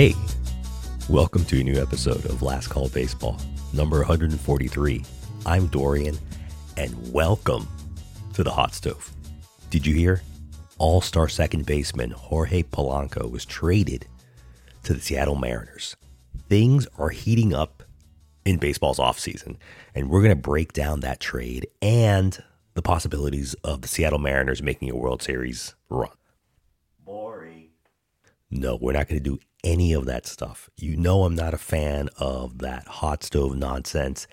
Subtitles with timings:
[0.00, 0.14] Hey,
[1.10, 3.36] welcome to a new episode of Last Call Baseball,
[3.74, 5.04] number 143.
[5.44, 6.16] I'm Dorian,
[6.78, 7.68] and welcome
[8.32, 9.12] to the hot stove.
[9.68, 10.22] Did you hear?
[10.78, 14.06] All star second baseman Jorge Polanco was traded
[14.84, 15.96] to the Seattle Mariners.
[16.48, 17.82] Things are heating up
[18.46, 19.58] in baseball's offseason,
[19.94, 22.42] and we're going to break down that trade and
[22.72, 26.08] the possibilities of the Seattle Mariners making a World Series run.
[27.04, 27.68] Boring.
[28.50, 30.70] No, we're not going to do any of that stuff.
[30.76, 34.26] You know, I'm not a fan of that hot stove nonsense.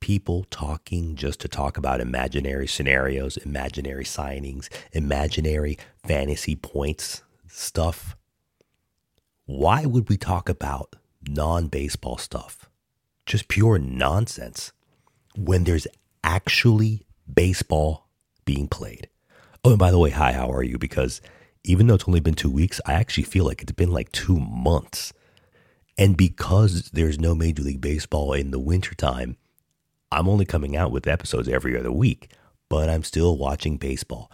[0.00, 8.16] People talking just to talk about imaginary scenarios, imaginary signings, imaginary fantasy points stuff.
[9.46, 10.96] Why would we talk about
[11.28, 12.68] non baseball stuff?
[13.26, 14.72] Just pure nonsense
[15.36, 15.86] when there's
[16.24, 18.08] actually baseball
[18.44, 19.08] being played.
[19.64, 20.78] Oh, and by the way, hi, how are you?
[20.78, 21.20] Because
[21.64, 24.38] even though it's only been two weeks, I actually feel like it's been like two
[24.38, 25.12] months.
[25.96, 29.36] And because there's no Major League Baseball in the wintertime,
[30.10, 32.32] I'm only coming out with episodes every other week,
[32.68, 34.30] but I'm still watching baseball.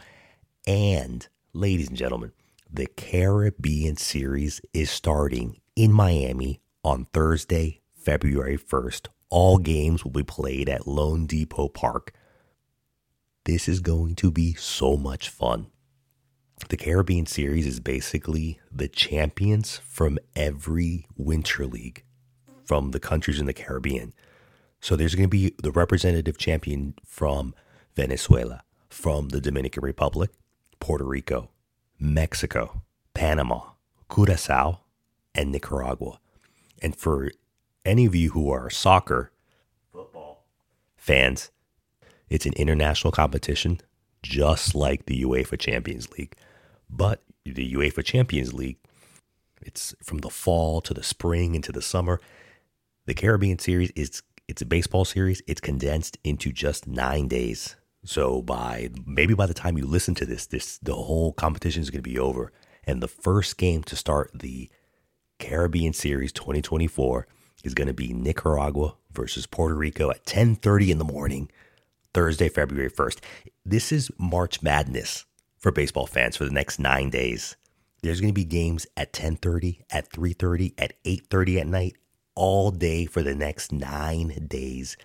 [0.66, 2.32] And, ladies and gentlemen,
[2.70, 9.08] the Caribbean Series is starting in Miami on Thursday, February 1st.
[9.30, 12.12] All games will be played at loanDepot Park.
[13.44, 15.68] This is going to be so much fun.
[16.66, 22.02] The Caribbean Series is basically the champions from every winter league
[22.64, 24.12] from the countries in the Caribbean.
[24.80, 27.54] So there's going to be the representative champion from
[27.96, 30.30] Venezuela, from the Dominican Republic,
[30.78, 31.50] Puerto Rico,
[31.98, 32.82] Mexico,
[33.14, 33.70] Panama,
[34.12, 34.80] Curacao,
[35.34, 36.20] and Nicaragua.
[36.82, 37.30] And for
[37.84, 39.32] any of you who are soccer
[39.90, 40.44] football
[40.96, 41.50] fans,
[42.28, 43.80] it's an international competition
[44.22, 46.36] just like the UEFA Champions League.
[46.90, 48.78] But the UEFA Champions League,
[49.60, 52.20] it's from the fall to the spring into the summer.
[53.06, 55.42] The Caribbean series is it's a baseball series.
[55.46, 57.76] It's condensed into just nine days.
[58.04, 61.90] So by maybe by the time you listen to this, this the whole competition is
[61.90, 62.52] going to be over.
[62.84, 64.70] And the first game to start the
[65.38, 67.26] Caribbean Series 2024
[67.64, 71.50] is going to be Nicaragua versus Puerto Rico at 10:30 in the morning,
[72.14, 73.18] Thursday, February 1st.
[73.66, 75.26] This is March Madness
[75.58, 77.56] for baseball fans for the next 9 days.
[78.02, 81.96] There's going to be games at 10:30, at 3:30, at 8:30 at night
[82.34, 84.96] all day for the next 9 days.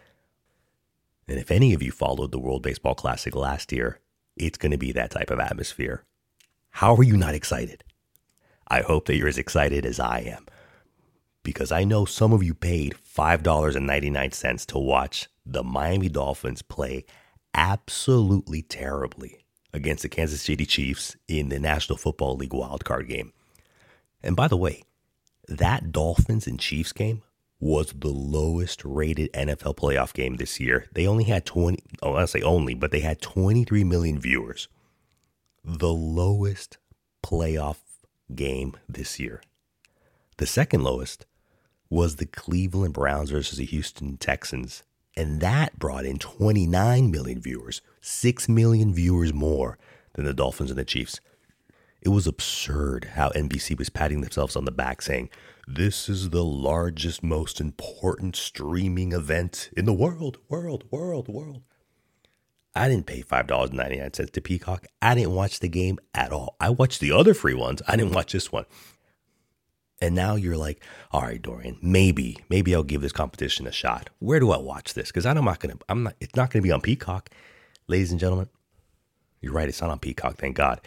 [1.27, 3.99] And if any of you followed the World Baseball Classic last year,
[4.35, 6.03] it's going to be that type of atmosphere.
[6.71, 7.83] How are you not excited?
[8.67, 10.45] I hope that you're as excited as I am
[11.43, 17.05] because I know some of you paid $5.99 to watch the Miami Dolphins play
[17.53, 19.42] absolutely terribly
[19.73, 23.33] against the Kansas City Chiefs in the National Football League wildcard game.
[24.21, 24.83] And by the way,
[25.47, 27.23] that Dolphins and Chiefs game
[27.59, 30.87] was the lowest rated NFL playoff game this year.
[30.93, 34.67] They only had 20, oh, I say only, but they had 23 million viewers.
[35.63, 36.77] The lowest
[37.23, 37.77] playoff
[38.35, 39.41] game this year.
[40.37, 41.25] The second lowest
[41.89, 44.83] was the Cleveland Browns versus the Houston Texans,
[45.15, 49.77] and that brought in 29 million viewers, 6 million viewers more
[50.13, 51.19] than the Dolphins and the Chiefs.
[52.01, 55.29] It was absurd how NBC was patting themselves on the back saying,
[55.67, 61.61] This is the largest, most important streaming event in the world, world, world, world.
[62.75, 64.87] I didn't pay $5.99 to Peacock.
[65.01, 66.55] I didn't watch the game at all.
[66.59, 67.81] I watched the other free ones.
[67.87, 68.65] I didn't watch this one.
[70.03, 70.83] And now you're like,
[71.13, 74.09] all right, Dorian, maybe, maybe I'll give this competition a shot.
[74.19, 75.07] Where do I watch this?
[75.07, 77.29] Because I'm not gonna, I'm not, it's not gonna be on Peacock,
[77.87, 78.49] ladies and gentlemen.
[79.39, 80.81] You're right, it's not on Peacock, thank God.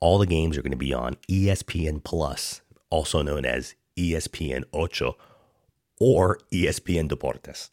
[0.00, 5.16] All the games are gonna be on ESPN Plus, also known as ESPN Ocho
[6.00, 7.70] or ESPN Deportes.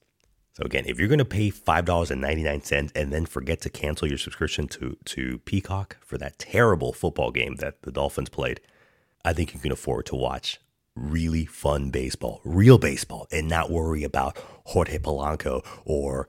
[0.54, 4.68] So again, if you're going to pay $5.99 and then forget to cancel your subscription
[4.70, 8.59] to, to Peacock for that terrible football game that the Dolphins played,
[9.23, 10.59] I think you can afford to watch
[10.97, 16.28] really fun baseball, real baseball, and not worry about Jorge Polanco or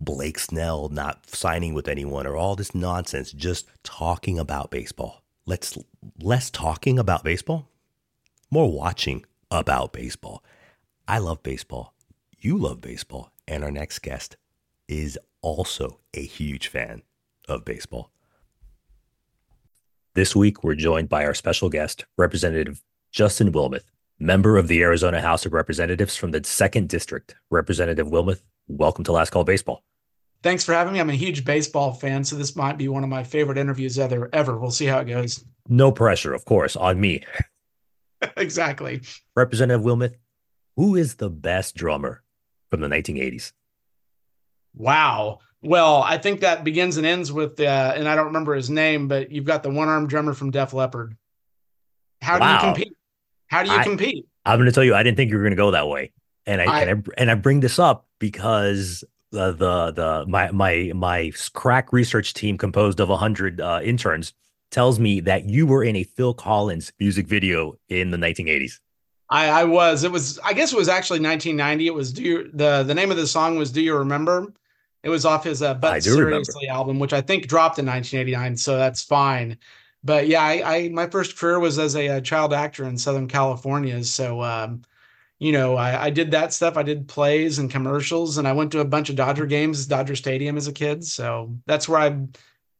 [0.00, 5.22] Blake Snell not signing with anyone or all this nonsense, just talking about baseball.
[5.46, 5.76] Let's
[6.20, 7.68] less talking about baseball,
[8.50, 10.44] more watching about baseball.
[11.06, 11.94] I love baseball.
[12.38, 13.32] You love baseball.
[13.48, 14.36] And our next guest
[14.88, 17.02] is also a huge fan
[17.48, 18.12] of baseball.
[20.14, 23.84] This week, we're joined by our special guest, Representative Justin Wilmeth,
[24.18, 27.34] member of the Arizona House of Representatives from the Second District.
[27.50, 29.82] Representative Wilmeth, welcome to Last Call Baseball.
[30.42, 31.00] Thanks for having me.
[31.00, 34.28] I'm a huge baseball fan, so this might be one of my favorite interviews ever.
[34.32, 34.58] Ever.
[34.58, 35.44] We'll see how it goes.
[35.68, 37.24] No pressure, of course, on me.
[38.36, 39.00] exactly.
[39.34, 40.14] Representative Wilmeth,
[40.76, 42.22] who is the best drummer
[42.70, 43.52] from the 1980s?
[44.74, 45.40] Wow.
[45.60, 49.08] Well, I think that begins and ends with, uh, and I don't remember his name,
[49.08, 51.16] but you've got the one armed drummer from Def Leppard.
[52.22, 52.60] How wow.
[52.60, 52.97] do you compete?
[53.48, 54.26] How do you I, compete?
[54.44, 56.12] I'm going to tell you, I didn't think you were going to go that way,
[56.46, 60.50] and I, I, and I and I bring this up because the the the my
[60.52, 64.32] my my crack research team composed of hundred uh, interns
[64.70, 68.80] tells me that you were in a Phil Collins music video in the 1980s.
[69.30, 70.04] I, I was.
[70.04, 70.38] It was.
[70.38, 71.86] I guess it was actually 1990.
[71.86, 72.12] It was.
[72.12, 74.52] Do you, the the name of the song was "Do You Remember?"
[75.02, 76.50] It was off his uh, "But Seriously" remember.
[76.70, 78.56] album, which I think dropped in 1989.
[78.56, 79.58] So that's fine.
[80.04, 83.28] But yeah, I, I my first career was as a, a, child actor in Southern
[83.28, 84.02] California.
[84.04, 84.82] So um,
[85.38, 86.76] you know, I, I did that stuff.
[86.76, 90.16] I did plays and commercials, and I went to a bunch of Dodger games, Dodger
[90.16, 91.04] Stadium as a kid.
[91.04, 92.20] So that's where I,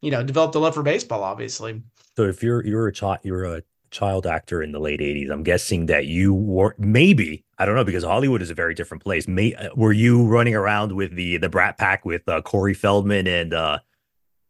[0.01, 1.23] you know, developed a love for baseball.
[1.23, 1.83] Obviously.
[2.17, 5.43] So if you're you're a child you're a child actor in the late 80s i'm
[5.43, 9.27] guessing that you were maybe i don't know because hollywood is a very different place
[9.27, 13.27] May, uh, were you running around with the the brat pack with uh, corey feldman
[13.27, 13.79] and uh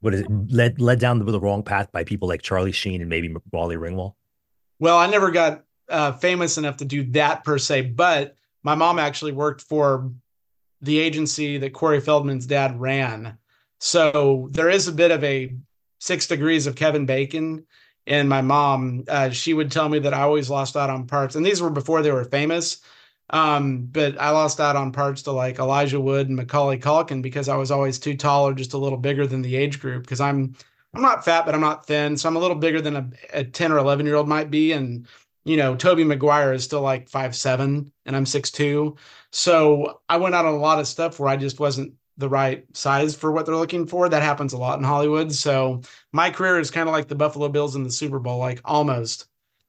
[0.01, 3.01] what is it led led down the, the wrong path by people like charlie sheen
[3.01, 4.15] and maybe Molly ringwald
[4.79, 8.99] well i never got uh, famous enough to do that per se but my mom
[8.99, 10.11] actually worked for
[10.83, 13.39] the agency that corey feldman's dad ran
[13.81, 15.55] so there is a bit of a
[15.99, 17.65] six degrees of kevin bacon
[18.09, 21.37] and my mom, uh, she would tell me that I always lost out on parts,
[21.37, 22.79] and these were before they were famous.
[23.31, 27.49] Um, but I lost out on parts to like Elijah Wood and Macaulay Culkin because
[27.49, 30.03] I was always too tall or just a little bigger than the age group.
[30.03, 30.55] Because I'm
[30.95, 33.45] I'm not fat, but I'm not thin, so I'm a little bigger than a, a
[33.45, 34.73] 10 or 11 year old might be.
[34.73, 35.07] And
[35.45, 38.97] you know, Tobey Maguire is still like five seven, and I'm six two.
[39.33, 42.65] So I went out on a lot of stuff where I just wasn't the right
[42.77, 44.09] size for what they're looking for.
[44.09, 45.33] That happens a lot in Hollywood.
[45.33, 45.83] So
[46.13, 49.27] my career is kind of like the Buffalo Bills in the Super Bowl, like almost.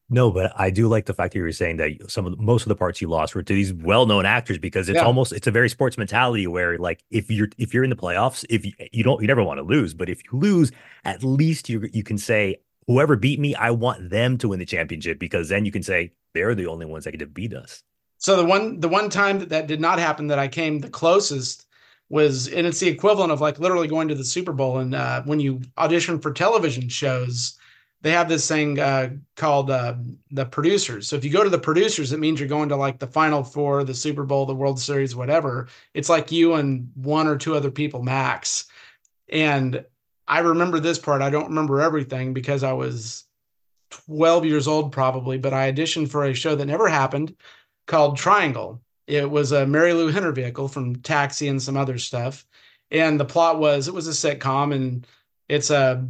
[0.09, 2.41] No, but I do like the fact that you were saying that some of the,
[2.41, 5.05] most of the parts you lost were to these well-known actors because it's yeah.
[5.05, 8.43] almost it's a very sports mentality where like if you're if you're in the playoffs,
[8.49, 10.71] if you, you don't you never want to lose, but if you lose,
[11.05, 12.57] at least you you can say
[12.87, 16.11] whoever beat me, I want them to win the championship because then you can say
[16.33, 17.83] they're the only ones that could have beat us.
[18.17, 20.89] So the one the one time that that did not happen that I came the
[20.89, 21.67] closest
[22.09, 25.21] was and it's the equivalent of like literally going to the Super Bowl and uh,
[25.23, 27.58] when you audition for television shows
[28.01, 29.95] they have this thing uh, called uh,
[30.31, 31.07] the producers.
[31.07, 33.43] So if you go to the producers, it means you're going to like the Final
[33.43, 35.67] Four, the Super Bowl, the World Series, whatever.
[35.93, 38.65] It's like you and one or two other people max.
[39.29, 39.83] And
[40.27, 41.21] I remember this part.
[41.21, 43.25] I don't remember everything because I was
[44.07, 47.35] 12 years old probably, but I auditioned for a show that never happened
[47.87, 48.81] called Triangle.
[49.07, 52.45] It was a Marilu Henner vehicle from Taxi and some other stuff.
[52.91, 55.05] And the plot was it was a sitcom and
[55.49, 56.07] it's a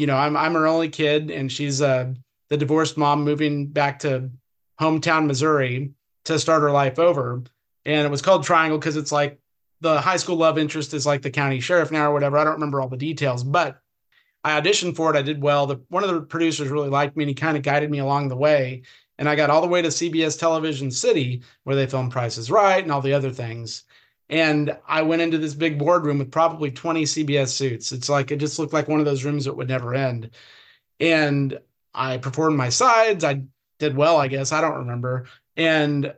[0.00, 2.14] you know, I'm I'm her only kid and she's uh
[2.48, 4.30] the divorced mom moving back to
[4.80, 5.92] hometown Missouri
[6.24, 7.42] to start her life over.
[7.84, 9.38] And it was called Triangle because it's like
[9.82, 12.38] the high school love interest is like the county sheriff now or whatever.
[12.38, 13.78] I don't remember all the details, but
[14.42, 15.18] I auditioned for it.
[15.18, 15.66] I did well.
[15.66, 18.28] The one of the producers really liked me and he kind of guided me along
[18.28, 18.82] the way.
[19.18, 22.50] And I got all the way to CBS Television City, where they filmed Price is
[22.50, 23.84] Right and all the other things.
[24.30, 27.90] And I went into this big boardroom with probably 20 CBS suits.
[27.90, 30.30] It's like, it just looked like one of those rooms that would never end.
[31.00, 31.58] And
[31.92, 33.24] I performed my sides.
[33.24, 33.42] I
[33.80, 34.52] did well, I guess.
[34.52, 35.26] I don't remember.
[35.56, 36.14] And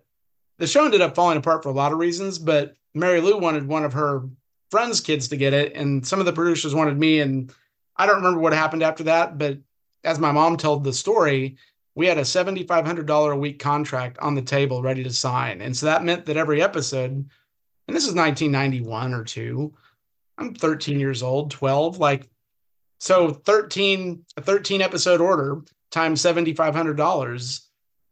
[0.58, 3.84] the show ended up falling apart for a lot of reasons, but Marilu wanted one
[3.84, 4.28] of her
[4.70, 5.74] friends' kids to get it.
[5.74, 7.20] And some of the producers wanted me.
[7.20, 7.50] And
[7.96, 9.38] I don't remember what happened after that.
[9.38, 9.56] But
[10.04, 11.56] as my mom told the story,
[11.94, 15.62] we had a $7,500 a week contract on the table ready to sign.
[15.62, 17.30] And so that meant that every episode,
[17.88, 19.72] and this is 1991 or two,
[20.38, 22.28] I'm 13 years old, 12, like,
[22.98, 27.60] so 13, a 13 episode order times $7,500.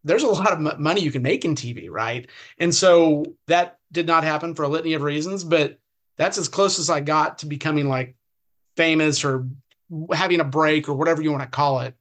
[0.02, 2.28] There's a lot of money you can make in TV, right?
[2.58, 5.78] And so that did not happen for a litany of reasons, but
[6.16, 8.16] that's as close as I got to becoming like
[8.76, 9.46] famous or
[10.12, 11.94] having a break or whatever you want to call it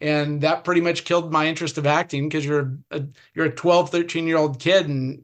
[0.00, 3.02] and that pretty much killed my interest of acting because you're a
[3.34, 5.22] you're a 12 13 year old kid and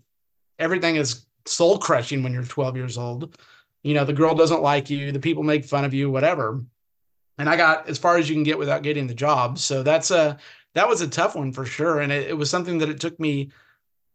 [0.58, 3.36] everything is soul crushing when you're 12 years old.
[3.82, 6.62] You know the girl doesn't like you the people make fun of you whatever.
[7.38, 9.58] And i got as far as you can get without getting the job.
[9.58, 10.38] So that's a
[10.74, 12.00] that was a tough one for sure.
[12.00, 13.50] And it, it was something that it took me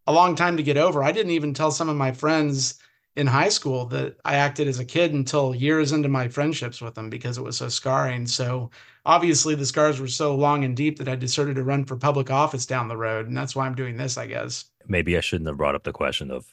[0.08, 1.04] a long time to get over.
[1.04, 2.80] I didn't even tell some of my friends
[3.16, 6.96] in high school that I acted as a kid until years into my friendships with
[6.96, 8.28] them because it was so scarring.
[8.28, 8.70] So
[9.06, 12.30] obviously the scars were so long and deep that I decided to run for public
[12.30, 14.66] office down the road, and that's why I'm doing this, I guess.
[14.88, 16.46] Maybe I shouldn't have brought up the question of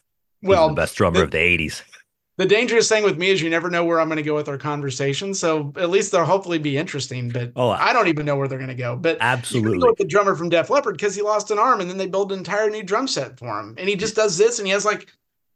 [0.42, 1.82] well the best drummer the, of the '80s.
[2.36, 4.48] the dangerous thing with me is you never know where I'm going to go with
[4.48, 5.34] our conversation.
[5.34, 7.28] So at least they'll hopefully be interesting.
[7.28, 8.96] But oh, I don't even know where they're going to go.
[8.96, 11.88] But absolutely, go with the drummer from Def Leppard because he lost an arm, and
[11.88, 14.58] then they build an entire new drum set for him, and he just does this,
[14.58, 15.12] and he has like,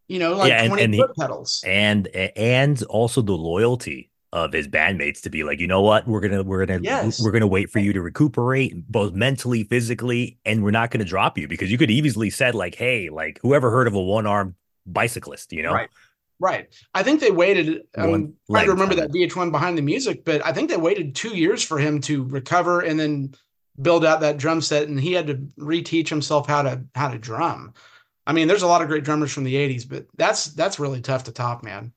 [0.09, 4.69] you know, like yeah, 20 and, foot pedals, and and also the loyalty of his
[4.69, 7.23] bandmates to be like, you know what, we're gonna we're gonna yes.
[7.23, 11.39] we're gonna wait for you to recuperate both mentally, physically, and we're not gonna drop
[11.39, 14.55] you because you could easily said like, hey, like whoever heard of a one arm
[14.87, 15.73] bicyclist, you know?
[15.73, 15.89] Right.
[16.39, 16.69] Right.
[16.93, 17.85] I think they waited.
[17.97, 21.35] I'm trying to remember that VH1 behind the music, but I think they waited two
[21.35, 23.35] years for him to recover and then
[23.81, 27.19] build out that drum set, and he had to reteach himself how to how to
[27.19, 27.73] drum.
[28.27, 31.01] I mean, there's a lot of great drummers from the '80s, but that's that's really
[31.01, 31.93] tough to top, man.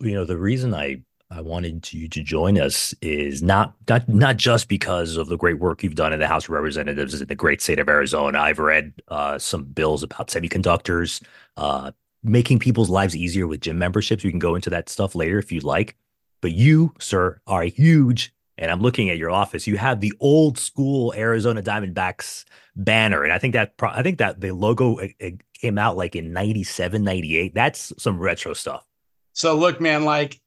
[0.00, 4.36] You know, the reason I I wanted you to join us is not not not
[4.36, 7.34] just because of the great work you've done in the House of Representatives in the
[7.34, 8.38] great state of Arizona.
[8.38, 11.22] I've read uh, some bills about semiconductors,
[11.56, 14.24] uh, making people's lives easier with gym memberships.
[14.24, 15.96] We can go into that stuff later if you'd like.
[16.40, 19.66] But you, sir, are huge, and I'm looking at your office.
[19.66, 24.40] You have the old school Arizona Diamondbacks banner, and I think that I think that
[24.40, 27.54] the logo it came out like in 97, 98.
[27.54, 28.84] That's some retro stuff.
[29.32, 30.40] So look, man, like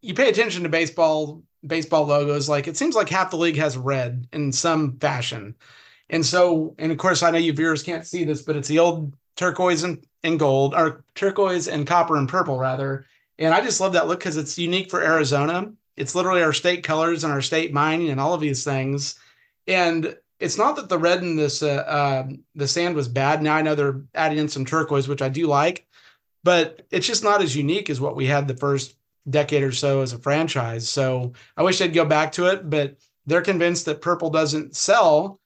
[0.00, 3.76] you pay attention to baseball baseball logos, like it seems like half the league has
[3.76, 5.54] red in some fashion.
[6.10, 8.78] And so, and of course, I know you viewers can't see this, but it's the
[8.78, 13.06] old turquoise and, and gold, or turquoise and copper and purple, rather.
[13.38, 15.72] And I just love that look because it's unique for Arizona.
[15.96, 19.18] It's literally our state colors and our state mining and all of these things.
[19.66, 23.42] And it's not that the red in this uh, uh, the sand was bad.
[23.42, 25.86] Now I know they're adding in some turquoise, which I do like,
[26.42, 28.96] but it's just not as unique as what we had the first
[29.30, 30.88] decade or so as a franchise.
[30.88, 35.38] So I wish they'd go back to it, but they're convinced that purple doesn't sell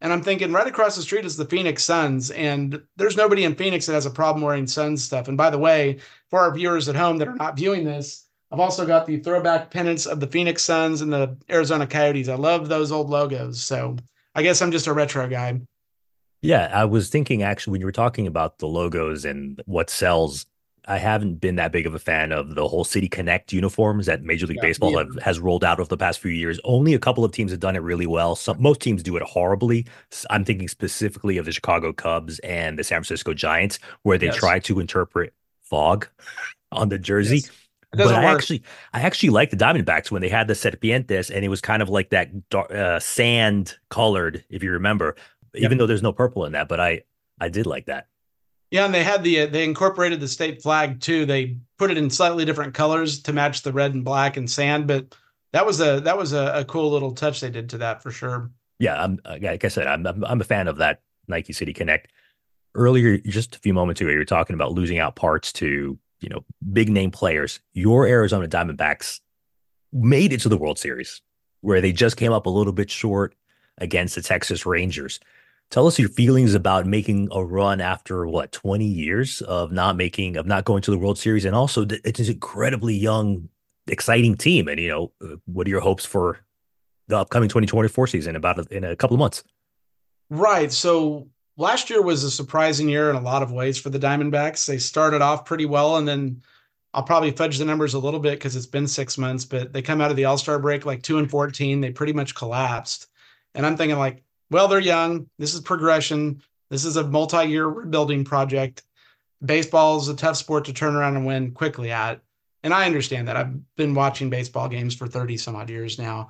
[0.00, 2.30] and I'm thinking right across the street is the Phoenix Suns.
[2.30, 5.28] And there's nobody in Phoenix that has a problem wearing Suns stuff.
[5.28, 5.98] And by the way,
[6.30, 9.70] for our viewers at home that are not viewing this, I've also got the throwback
[9.70, 12.28] pennants of the Phoenix Suns and the Arizona Coyotes.
[12.28, 13.62] I love those old logos.
[13.62, 13.96] So
[14.34, 15.60] I guess I'm just a retro guy.
[16.42, 20.46] Yeah, I was thinking actually when you were talking about the logos and what sells,
[20.90, 24.24] I haven't been that big of a fan of the whole City Connect uniforms that
[24.24, 25.04] Major League yeah, Baseball yeah.
[25.04, 26.58] Have, has rolled out over the past few years.
[26.64, 28.34] Only a couple of teams have done it really well.
[28.34, 29.86] Some most teams do it horribly.
[30.30, 34.36] I'm thinking specifically of the Chicago Cubs and the San Francisco Giants, where they yes.
[34.36, 35.32] try to interpret
[35.62, 36.08] fog
[36.72, 37.36] on the jersey.
[37.36, 37.50] Yes.
[37.92, 38.38] But I work.
[38.38, 41.82] actually, I actually like the Diamondbacks when they had the serpientes, and it was kind
[41.82, 45.14] of like that uh, sand colored, if you remember.
[45.54, 45.62] Yep.
[45.62, 47.02] Even though there's no purple in that, but I,
[47.40, 48.08] I did like that.
[48.70, 51.26] Yeah, and they had the they incorporated the state flag too.
[51.26, 54.86] They put it in slightly different colors to match the red and black and sand,
[54.86, 55.14] but
[55.52, 58.10] that was a that was a, a cool little touch they did to that for
[58.10, 58.50] sure.
[58.78, 62.12] Yeah, I'm like I said, I'm I'm a fan of that Nike City Connect.
[62.76, 66.28] Earlier, just a few moments ago, you were talking about losing out parts to you
[66.28, 67.58] know big name players.
[67.72, 69.18] Your Arizona Diamondbacks
[69.92, 71.20] made it to the World Series,
[71.60, 73.34] where they just came up a little bit short
[73.78, 75.18] against the Texas Rangers.
[75.70, 80.36] Tell us your feelings about making a run after what 20 years of not making
[80.36, 83.48] of not going to the World Series, and also it's an incredibly young,
[83.86, 84.66] exciting team.
[84.66, 86.40] And you know, uh, what are your hopes for
[87.06, 88.34] the upcoming 2024 season?
[88.34, 89.44] About a, in a couple of months.
[90.28, 90.72] Right.
[90.72, 94.66] So last year was a surprising year in a lot of ways for the Diamondbacks.
[94.66, 96.42] They started off pretty well, and then
[96.94, 99.44] I'll probably fudge the numbers a little bit because it's been six months.
[99.44, 101.80] But they come out of the All Star break like two and 14.
[101.80, 103.06] They pretty much collapsed,
[103.54, 105.28] and I'm thinking like well, they're young.
[105.38, 106.42] This is progression.
[106.70, 108.82] This is a multi year rebuilding project.
[109.44, 112.20] Baseball is a tough sport to turn around and win quickly at.
[112.62, 113.36] And I understand that.
[113.36, 116.28] I've been watching baseball games for 30 some odd years now.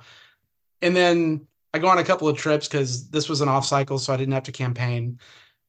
[0.81, 3.99] And then I go on a couple of trips because this was an off cycle,
[3.99, 5.19] so I didn't have to campaign.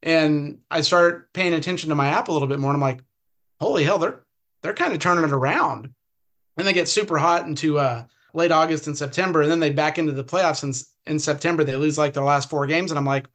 [0.03, 2.71] And I start paying attention to my app a little bit more.
[2.71, 3.03] And I'm like,
[3.61, 4.21] holy hell, they're
[4.63, 5.93] they're kind of turning it around.
[6.57, 9.99] And they get super hot into uh, late August and September, and then they back
[9.99, 11.65] into the playoffs in, in September.
[11.65, 13.27] They lose like their last four games, and I'm like,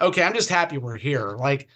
[0.00, 1.30] okay, I'm just happy we're here.
[1.30, 1.68] Like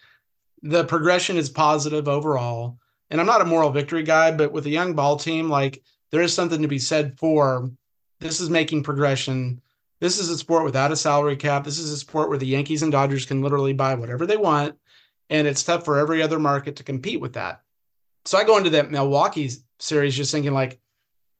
[0.62, 2.78] the progression is positive overall.
[3.10, 6.22] And I'm not a moral victory guy, but with a young ball team, like there
[6.22, 7.70] is something to be said for
[8.18, 9.60] this is making progression.
[10.00, 11.64] This is a sport without a salary cap.
[11.64, 14.76] This is a sport where the Yankees and Dodgers can literally buy whatever they want.
[15.30, 17.62] And it's tough for every other market to compete with that.
[18.24, 20.80] So I go into that Milwaukee series just thinking like,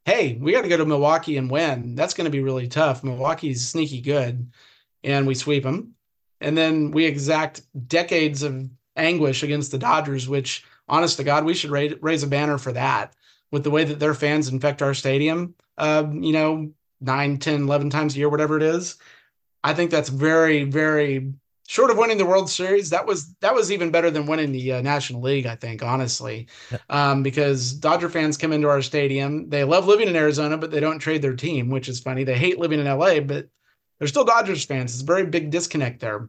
[0.06, 1.96] hey, we got to go to Milwaukee and win.
[1.96, 3.02] That's going to be really tough.
[3.02, 4.50] Milwaukee's sneaky good,
[5.02, 5.94] and we sweep them.
[6.40, 11.54] And then we exact decades of anguish against the Dodgers, which, honest to God, we
[11.54, 13.14] should raise, raise a banner for that
[13.50, 16.70] with the way that their fans infect our stadium, uh, you know,
[17.00, 18.96] 9, 10, 11 times a year, whatever it is.
[19.64, 21.32] I think that's very, very
[21.66, 24.74] short of winning the World Series, that was that was even better than winning the
[24.74, 25.46] uh, National League.
[25.46, 26.48] I think, honestly,
[26.88, 30.80] um, because Dodger fans come into our stadium, they love living in Arizona, but they
[30.80, 32.24] don't trade their team, which is funny.
[32.24, 33.48] They hate living in LA, but
[33.98, 34.92] they're still Dodgers fans.
[34.92, 36.28] It's a very big disconnect there.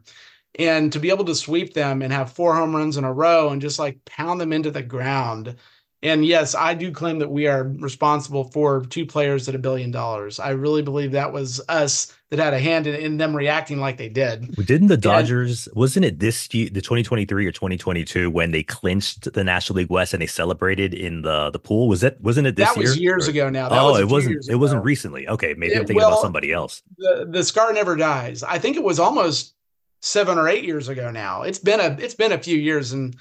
[0.58, 3.50] And to be able to sweep them and have four home runs in a row
[3.50, 5.56] and just like pound them into the ground
[6.02, 9.90] and yes, I do claim that we are responsible for two players at a billion
[9.90, 10.38] dollars.
[10.38, 13.96] I really believe that was us that had a hand in, in them reacting like
[13.96, 14.54] they did.
[14.64, 19.32] Didn't the Dodgers, and, wasn't it this year, the 2023 or 2022, when they clinched
[19.32, 21.88] the National League West and they celebrated in the the pool?
[21.88, 22.88] Was that wasn't it this that year?
[22.88, 23.68] was years or, ago now.
[23.68, 24.48] That oh, was it wasn't.
[24.48, 25.26] It wasn't recently.
[25.26, 26.82] Okay, maybe it, I'm thinking well, about somebody else.
[26.96, 28.44] The the scar never dies.
[28.44, 29.54] I think it was almost
[30.00, 31.42] seven or eight years ago now.
[31.42, 33.16] It's been a it's been a few years and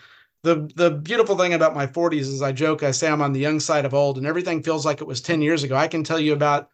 [0.48, 3.40] the the beautiful thing about my 40s is I joke I say I'm on the
[3.40, 5.76] young side of old and everything feels like it was 10 years ago.
[5.76, 6.70] I can tell you about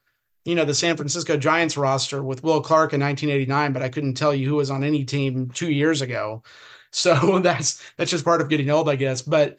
[0.45, 4.13] you know the San Francisco Giants roster with Will Clark in 1989, but I couldn't
[4.15, 6.43] tell you who was on any team 2 years ago.
[6.95, 9.57] So that's that's just part of getting old, I guess, but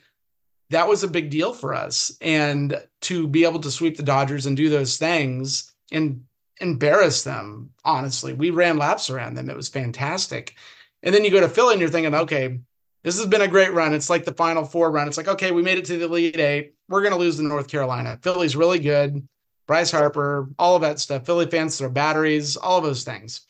[0.71, 4.47] that was a big deal for us and to be able to sweep the Dodgers
[4.47, 6.25] and do those things and
[6.61, 8.35] embarrass them, honestly.
[8.35, 9.51] We ran laps around them.
[9.51, 10.55] It was fantastic.
[11.03, 12.61] And then you go to Philly and you're thinking, okay,
[13.05, 13.95] this has been a great run.
[13.95, 15.07] It's like the final four run.
[15.07, 16.75] It's like, okay, we made it to the Elite Eight.
[16.89, 18.19] We're going to lose to North Carolina.
[18.23, 19.29] Philly's really good.
[19.67, 21.27] Bryce Harper, all of that stuff.
[21.27, 23.43] Philly fans throw batteries, all of those things.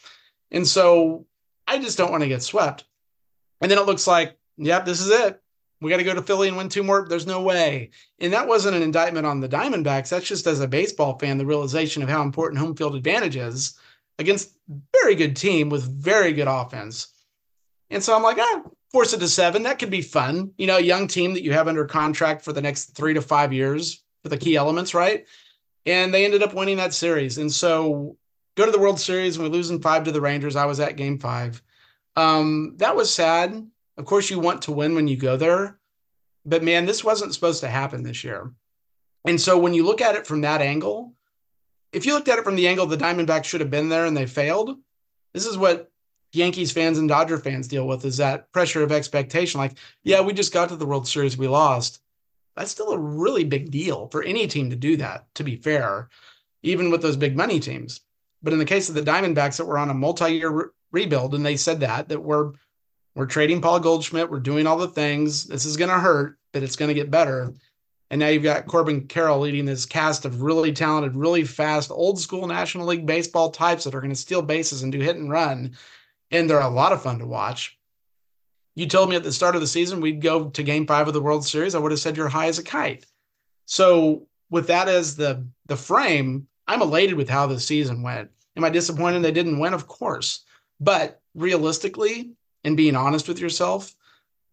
[0.51, 1.27] And so
[1.67, 2.85] I just don't want to get swept.
[3.61, 5.41] And then it looks like, yep, this is it.
[5.81, 7.07] We got to go to Philly and win two more.
[7.09, 7.91] There's no way.
[8.19, 10.09] And that wasn't an indictment on the Diamondbacks.
[10.09, 13.79] That's just as a baseball fan, the realization of how important home field advantage is
[14.19, 14.57] against
[14.93, 17.09] very good team with very good offense.
[17.91, 18.63] And so I'm like, ah,
[18.95, 19.65] force it to seven.
[19.65, 20.53] That could be fun.
[20.57, 23.21] You know, a young team that you have under contract for the next three to
[23.21, 25.27] five years for the key elements, right?
[25.85, 27.39] And they ended up winning that series.
[27.39, 28.17] And so
[28.55, 30.55] go to the World Series and we lose in five to the Rangers.
[30.55, 31.61] I was at game five.
[32.15, 33.69] Um, that was sad.
[33.97, 35.77] Of course, you want to win when you go there.
[36.47, 38.53] But man, this wasn't supposed to happen this year.
[39.25, 41.15] And so when you look at it from that angle,
[41.93, 44.17] if you looked at it from the angle the Diamondbacks should have been there and
[44.17, 44.79] they failed,
[45.33, 45.91] this is what
[46.35, 49.59] Yankees fans and Dodger fans deal with is that pressure of expectation.
[49.59, 52.01] Like, yeah, we just got to the World Series, we lost.
[52.57, 56.09] That's still a really big deal for any team to do that, to be fair,
[56.63, 58.01] even with those big money teams.
[58.43, 61.45] But in the case of the Diamondbacks that were on a multi-year re- rebuild, and
[61.45, 62.53] they said that that we're
[63.15, 65.45] we're trading Paul Goldschmidt, we're doing all the things.
[65.45, 67.55] This is going to hurt, but it's going to get better.
[68.11, 72.21] And now you've got Corbin Carroll leading this cast of really talented, really fast, old
[72.21, 75.31] school National League baseball types that are going to steal bases and do hit and
[75.31, 75.77] run
[76.35, 77.79] and they're a lot of fun to watch.
[78.75, 81.15] You told me at the start of the season we'd go to game five of
[81.15, 81.75] the World Series.
[81.75, 83.07] I would have said you're high as a kite.
[83.67, 88.31] So with that as the the frame, I'm elated with how the season went.
[88.57, 89.75] Am I disappointed they didn't win?
[89.75, 90.45] Of course.
[90.81, 92.33] But realistically,
[92.65, 93.95] and being honest with yourself,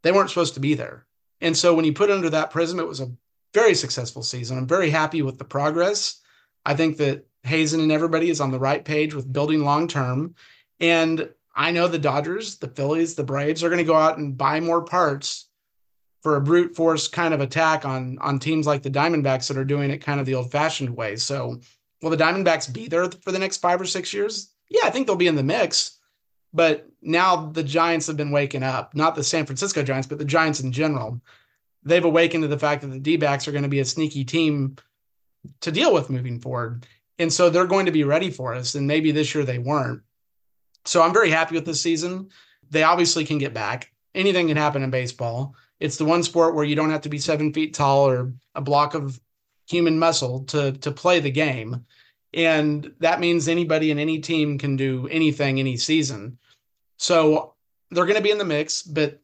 [0.03, 1.05] they weren't supposed to be there.
[1.41, 3.11] And so when you put under that prism, it was a
[3.53, 4.57] very successful season.
[4.57, 6.21] I'm very happy with the progress.
[6.65, 10.35] I think that Hazen and everybody is on the right page with building long term.
[10.79, 11.29] And
[11.61, 14.59] I know the Dodgers, the Phillies, the Braves are going to go out and buy
[14.59, 15.47] more parts
[16.23, 19.63] for a brute force kind of attack on on teams like the Diamondbacks that are
[19.63, 21.17] doing it kind of the old fashioned way.
[21.17, 21.61] So,
[22.01, 24.49] will the Diamondbacks be there for the next five or six years?
[24.69, 25.99] Yeah, I think they'll be in the mix.
[26.51, 30.25] But now the Giants have been waking up, not the San Francisco Giants, but the
[30.25, 31.21] Giants in general.
[31.83, 34.25] They've awakened to the fact that the D backs are going to be a sneaky
[34.25, 34.77] team
[35.59, 36.87] to deal with moving forward.
[37.19, 38.73] And so they're going to be ready for us.
[38.73, 40.01] And maybe this year they weren't.
[40.85, 42.29] So I'm very happy with this season.
[42.69, 43.91] They obviously can get back.
[44.15, 45.55] Anything can happen in baseball.
[45.79, 48.61] It's the one sport where you don't have to be seven feet tall or a
[48.61, 49.19] block of
[49.67, 51.85] human muscle to to play the game.
[52.33, 56.37] And that means anybody in any team can do anything any season.
[56.97, 57.55] So
[57.89, 59.19] they're going to be in the mix, but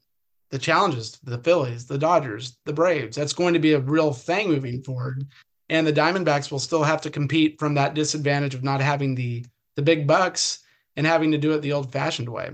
[0.50, 4.50] the challenges, the Phillies, the Dodgers, the Braves, that's going to be a real thing
[4.50, 5.26] moving forward.
[5.70, 9.46] And the Diamondbacks will still have to compete from that disadvantage of not having the
[9.76, 10.60] the big bucks
[10.98, 12.52] and having to do it the old fashioned way.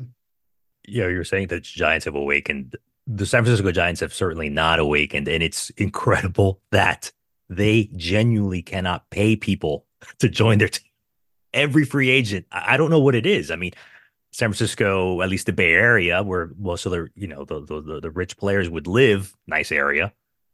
[0.85, 2.75] Yeah, you're saying that Giants have awakened.
[3.07, 5.27] The San Francisco Giants have certainly not awakened.
[5.29, 7.11] And it's incredible that
[7.49, 9.85] they genuinely cannot pay people
[10.19, 10.83] to join their team.
[11.53, 13.49] Every free agent, I don't know what it is.
[13.49, 13.71] I mean,
[14.31, 17.99] San Francisco, at least the Bay Area, where most of the you know the, the
[18.01, 20.11] the rich players would live, nice area.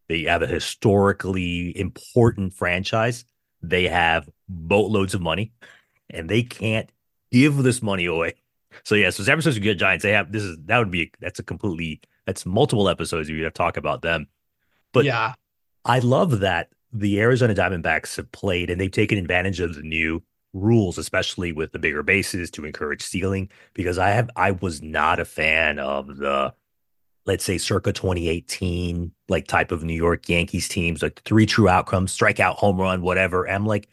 [0.10, 3.24] They have a historically important franchise.
[3.62, 5.54] They have boatloads of money,
[6.10, 6.92] and they can't
[7.32, 8.36] give this money away.
[8.84, 11.40] So yeah, so San Francisco good Giants, they have this is that would be that's
[11.40, 14.28] a completely that's multiple episodes you have to talk about them.
[14.94, 15.34] But yeah,
[15.86, 20.24] I love that the Arizona Diamondbacks have played and they've taken advantage of the new
[20.54, 23.50] rules, especially with the bigger bases to encourage stealing.
[23.74, 26.54] Because I have I was not a fan of the
[27.26, 32.18] let's say circa 2018 like type of New York Yankees teams, like three true outcomes,
[32.18, 33.48] strikeout, home run, whatever.
[33.48, 33.88] I'm like,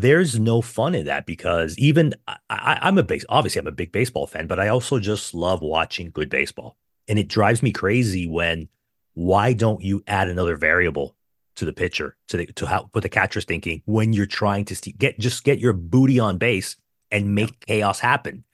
[0.00, 2.14] there's no fun in that because even
[2.48, 5.60] I, am a base, obviously I'm a big baseball fan, but I also just love
[5.60, 6.76] watching good baseball.
[7.08, 8.68] And it drives me crazy when
[9.14, 11.16] why don't you add another variable
[11.56, 14.76] to the pitcher to the, to how what the catcher's thinking when you're trying to
[14.76, 16.76] st- get just get your booty on base
[17.10, 18.44] and make chaos happen.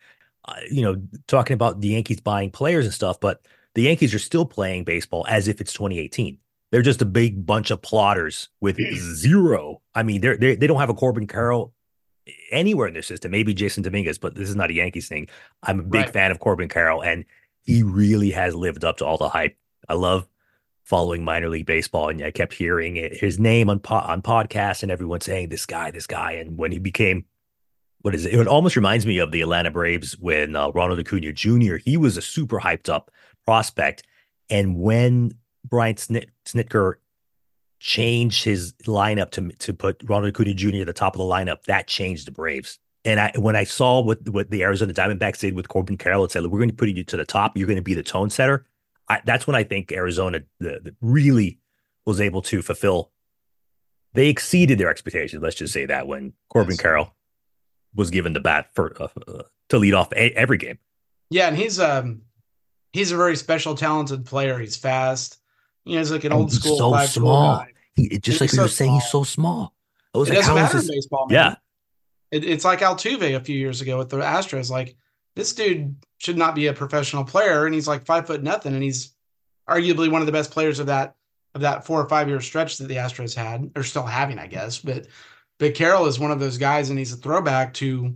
[0.47, 4.19] Uh, you know, talking about the Yankees buying players and stuff, but the Yankees are
[4.19, 6.39] still playing baseball as if it's 2018.
[6.75, 9.81] They're just a big bunch of plotters with zero.
[9.95, 11.73] I mean, they're, they're they don't have a Corbin Carroll
[12.51, 13.31] anywhere in their system.
[13.31, 15.29] Maybe Jasson Dominguez, but this is not a Yankees thing.
[15.63, 16.13] I'm a big right.
[16.13, 17.27] fan of Corbin Carroll, and
[17.63, 19.57] he really has lived up to all the hype.
[19.89, 20.27] I love
[20.83, 24.83] following minor league baseball, and I kept hearing it, his name on po- on podcasts
[24.83, 26.33] and everyone saying this guy, this guy.
[26.33, 27.25] And when he became
[28.01, 28.35] what is it?
[28.35, 31.77] It almost reminds me of the Atlanta Braves when uh, Ronald Acuna Jr.
[31.77, 33.13] He was a super hyped up
[33.45, 34.03] prospect,
[34.51, 35.35] and when
[35.65, 36.95] Brian Snit- Snitker
[37.81, 40.81] changed his lineup to to put Ronald Acuna Jr.
[40.81, 42.79] at the top of the lineup, that changed the Braves.
[43.05, 46.33] And I, when I saw what what the Arizona Diamondbacks did with Corbin Carroll and
[46.33, 47.57] said, "We're going to put you to the top.
[47.57, 48.67] You're going to be the tone setter,"
[49.09, 51.59] I, that's when I think Arizona the, the really
[52.07, 53.11] was able to fulfill.
[54.15, 55.43] They exceeded their expectations.
[55.43, 56.81] Let's just say that when Corbin yes.
[56.81, 57.15] Carroll
[57.95, 60.79] was given the bat for uh, uh, to lead off a, every game.
[61.31, 62.23] Yeah, and he's um
[62.93, 64.59] he's a very special, talented player.
[64.59, 65.39] He's fast.
[65.85, 66.79] You oh, know, he's like an old school.
[66.79, 67.67] So small.
[67.95, 69.75] He, just like you so were saying, he's so small.
[70.15, 71.27] I was it like, doesn't matter in baseball.
[71.29, 71.35] Man.
[71.35, 71.55] Yeah,
[72.31, 74.71] it, it's like Altuve a few years ago with the Astros.
[74.71, 74.97] Like
[75.37, 78.83] this dude should not be a professional player, and he's like five foot nothing, and
[78.83, 79.15] he's
[79.69, 81.17] arguably one of the best players of that
[81.55, 84.47] of that four or five year stretch that the Astros had, or still having, I
[84.47, 84.79] guess.
[84.79, 85.07] But
[85.59, 88.15] but Carroll is one of those guys, and he's a throwback to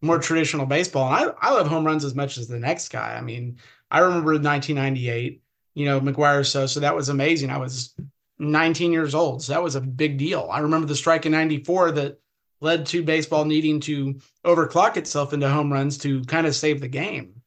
[0.00, 1.12] more traditional baseball.
[1.12, 3.14] And I, I love home runs as much as the next guy.
[3.14, 3.58] I mean,
[3.90, 5.40] I remember 1998,
[5.74, 6.66] you know, McGwire so.
[6.66, 7.50] So that was amazing.
[7.50, 7.94] I was
[8.38, 9.42] 19 years old.
[9.42, 10.48] So that was a big deal.
[10.50, 12.20] I remember the strike in 94 that
[12.60, 16.88] led to baseball needing to overclock itself into home runs to kind of save the
[16.88, 17.42] game.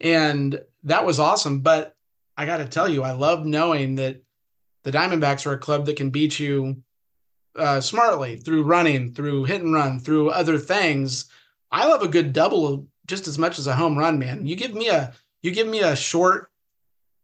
[0.00, 1.60] And that was awesome.
[1.60, 1.94] But
[2.36, 4.22] I got to tell you, I love knowing that
[4.84, 6.82] the Diamondbacks are a club that can beat you
[7.56, 11.26] uh, smartly through running, through hit and run, through other things.
[11.70, 14.46] I love a good double just as much as a home run, man.
[14.46, 15.12] You give me a
[15.42, 16.49] you give me a short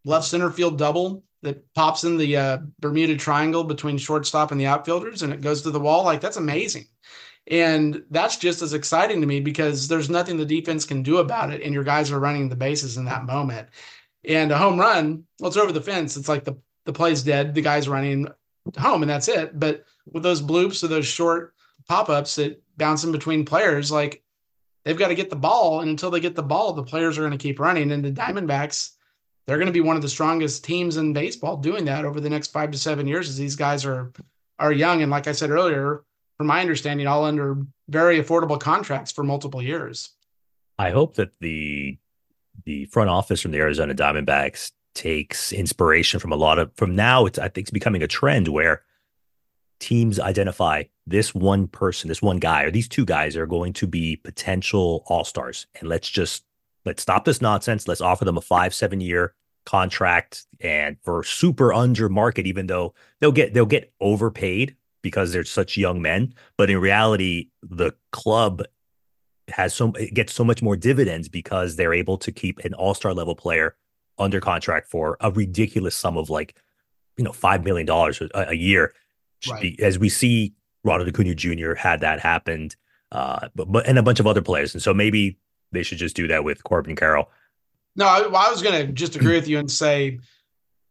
[0.06, 4.66] left center field double that pops in the uh, Bermuda Triangle between shortstop and the
[4.66, 6.04] outfielders, and it goes to the wall.
[6.04, 6.86] Like that's amazing,
[7.48, 11.52] and that's just as exciting to me because there's nothing the defense can do about
[11.52, 13.68] it, and your guys are running the bases in that moment.
[14.24, 16.16] And a home run, well, it's over the fence.
[16.16, 18.28] It's like the the play's dead, the guy's running
[18.78, 19.58] home, and that's it.
[19.58, 21.54] But with those bloops or those short
[21.88, 24.22] pop ups that bounce in between players, like
[24.84, 25.80] they've got to get the ball.
[25.80, 27.92] And until they get the ball, the players are going to keep running.
[27.92, 28.92] And the Diamondbacks,
[29.46, 32.30] they're going to be one of the strongest teams in baseball doing that over the
[32.30, 34.12] next five to seven years as these guys are
[34.58, 35.02] are young.
[35.02, 36.02] And like I said earlier,
[36.38, 40.10] from my understanding, all under very affordable contracts for multiple years.
[40.78, 41.98] I hope that the
[42.64, 47.26] the front office from the Arizona Diamondbacks takes inspiration from a lot of from now
[47.26, 48.82] it's I think it's becoming a trend where
[49.78, 53.86] teams identify this one person, this one guy, or these two guys are going to
[53.86, 55.66] be potential all stars.
[55.78, 56.44] And let's just
[56.86, 57.86] let's stop this nonsense.
[57.86, 59.34] Let's offer them a five, seven year
[59.66, 65.44] contract and for super under market, even though they'll get they'll get overpaid because they're
[65.44, 66.32] such young men.
[66.56, 68.62] But in reality, the club
[69.48, 73.12] has so it gets so much more dividends because they're able to keep an all-star
[73.12, 73.76] level player
[74.18, 76.56] under contract for a ridiculous sum of like,
[77.18, 78.94] you know, five million dollars a, year
[79.50, 79.78] right.
[79.80, 81.74] as we see Ronald Acuna Jr.
[81.74, 82.76] had that happened,
[83.12, 85.38] uh, but, but and a bunch of other players, and so maybe
[85.72, 87.30] they should just do that with Corbin Carroll.
[87.94, 90.18] No, I, I was going to just agree with you and say,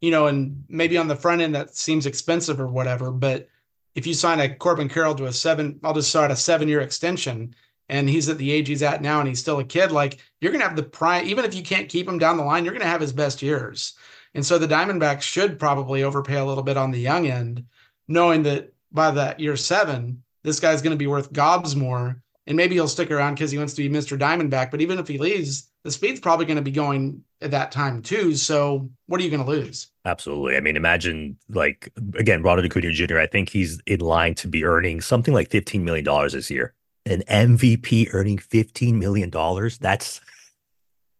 [0.01, 3.47] you know, and maybe on the front end that seems expensive or whatever, but
[3.95, 6.81] if you sign a Corbin Carroll to a seven, I'll just start a seven year
[6.81, 7.55] extension,
[7.88, 10.51] and he's at the age he's at now, and he's still a kid, like you're
[10.51, 11.25] going to have the prime.
[11.25, 13.41] Even if you can't keep him down the line, you're going to have his best
[13.41, 13.93] years.
[14.33, 17.63] And so the Diamondbacks should probably overpay a little bit on the young end
[18.07, 22.21] knowing that by that year seven, this guy's going to be worth gobs more.
[22.47, 24.19] And maybe he'll stick around because he wants to be Mr.
[24.19, 24.69] Diamondback.
[24.69, 28.01] But even if he leaves, the speed's probably going to be going at that time
[28.01, 28.36] too.
[28.36, 29.88] So what are you going to lose?
[30.05, 30.58] Absolutely.
[30.58, 33.19] I mean, imagine like again, Ronald Acuna Jr.
[33.19, 36.73] I think he's in line to be earning something like $15 million this year.
[37.08, 39.31] An MVP earning $15 million.
[39.79, 40.21] That's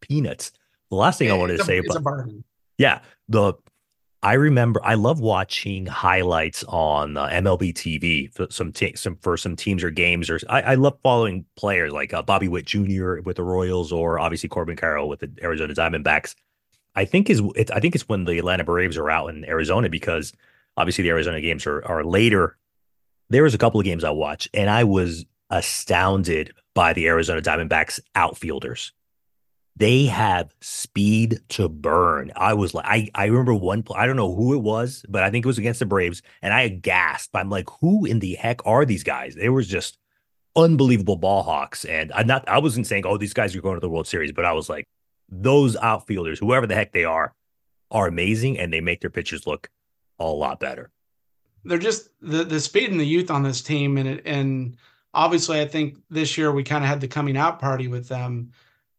[0.02, 0.52] peanuts.
[0.90, 2.30] The last thing yeah, I wanted to a, say about
[2.78, 3.54] yeah, the
[4.26, 9.38] I remember I love watching highlights on uh, MLB TV for some te- some for
[9.38, 13.18] some teams or games or I, I love following players like uh, Bobby Witt Jr.
[13.22, 16.34] with the Royals or obviously Corbin Carroll with the Arizona Diamondbacks.
[16.96, 19.90] I think is it's I think it's when the Atlanta Braves are out in Arizona
[19.90, 20.34] because
[20.76, 22.58] obviously the Arizona games are are later.
[23.30, 27.44] There was a couple of games I watched and I was astounded by the Arizona
[27.44, 28.92] Diamondbacks outfielders
[29.78, 32.32] they have speed to burn.
[32.36, 35.30] I was like, I, I remember one, I don't know who it was, but I
[35.30, 36.22] think it was against the Braves.
[36.42, 37.36] And I gasped.
[37.36, 39.36] I'm like, who in the heck are these guys?
[39.36, 39.98] They were just
[40.56, 41.84] unbelievable ball hawks.
[41.84, 44.32] And I'm not, I wasn't saying, oh, these guys are going to the World Series,
[44.32, 44.86] but I was like,
[45.28, 47.34] those outfielders, whoever the heck they are,
[47.92, 49.70] are amazing and they make their pitchers look
[50.20, 50.90] a lot better.
[51.66, 53.98] They're just the, the speed and the youth on this team.
[53.98, 54.78] And and
[55.14, 58.52] obviously, I think this year we kind of had the coming out party with them.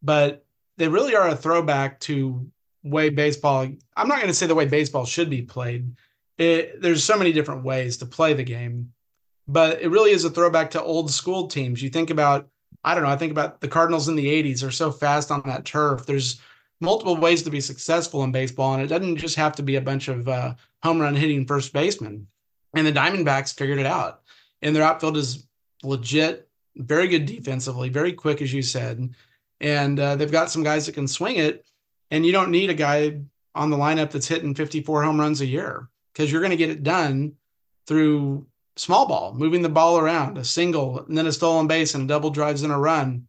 [0.03, 0.45] But
[0.77, 2.49] they really are a throwback to
[2.83, 3.67] way baseball.
[3.95, 5.95] I'm not going to say the way baseball should be played.
[6.37, 8.93] It, there's so many different ways to play the game,
[9.47, 11.81] but it really is a throwback to old school teams.
[11.81, 12.47] You think about,
[12.83, 15.41] I don't know, I think about the Cardinals in the 80s are so fast on
[15.45, 16.05] that turf.
[16.05, 16.39] There's
[16.79, 19.81] multiple ways to be successful in baseball, and it doesn't just have to be a
[19.81, 22.27] bunch of uh, home run hitting first basemen.
[22.75, 24.21] And the Diamondbacks figured it out,
[24.61, 25.47] and their outfield is
[25.81, 29.09] legit, very good defensively, very quick, as you said
[29.59, 31.65] and uh, they've got some guys that can swing it.
[32.11, 33.19] And you don't need a guy
[33.53, 36.69] on the lineup that's hitting 54 home runs a year because you're going to get
[36.69, 37.33] it done
[37.85, 42.03] through small ball, moving the ball around, a single, and then a stolen base and
[42.03, 43.27] a double drives in a run.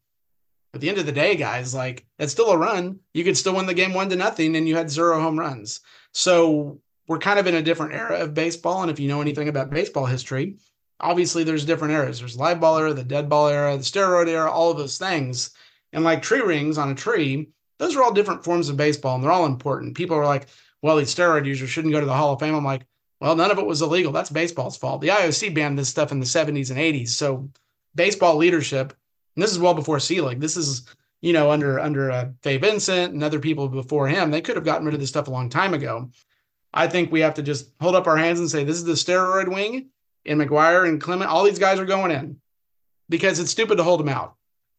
[0.75, 3.01] At the end of the day, guys, like it's still a run.
[3.15, 5.81] You could still win the game one to nothing, and you had zero home runs.
[6.13, 8.83] So we're kind of in a different era of baseball.
[8.83, 10.59] And if you know anything about baseball history,
[11.01, 12.19] obviously there's different eras.
[12.19, 15.51] There's live ball era, the dead ball era, the steroid era, all of those things.
[15.93, 17.49] And like tree rings on a tree,
[17.79, 19.97] those are all different forms of baseball and they're all important.
[19.97, 20.49] People are like,
[20.83, 22.55] well, these steroid users shouldn't go to the Hall of Fame.
[22.55, 22.87] I'm like,
[23.21, 24.13] well, none of it was illegal.
[24.13, 25.01] That's baseball's fault.
[25.01, 27.09] The IOC banned this stuff in the 70s and 80s.
[27.09, 27.49] So
[27.95, 28.95] baseball leadership,
[29.35, 30.41] and this is well before Selig.
[30.41, 30.87] This is,
[31.21, 34.31] you know, under under uh, Fay Vincent and other people before him.
[34.31, 36.11] They could have gotten rid of this stuff a long time ago.
[36.73, 38.93] I think we have to just hold up our hands and say this is the
[38.93, 39.91] steroid wing,
[40.27, 41.31] and McGwire and Clemens.
[41.31, 42.41] All these guys are going in
[43.09, 44.37] because it's stupid to hold them out.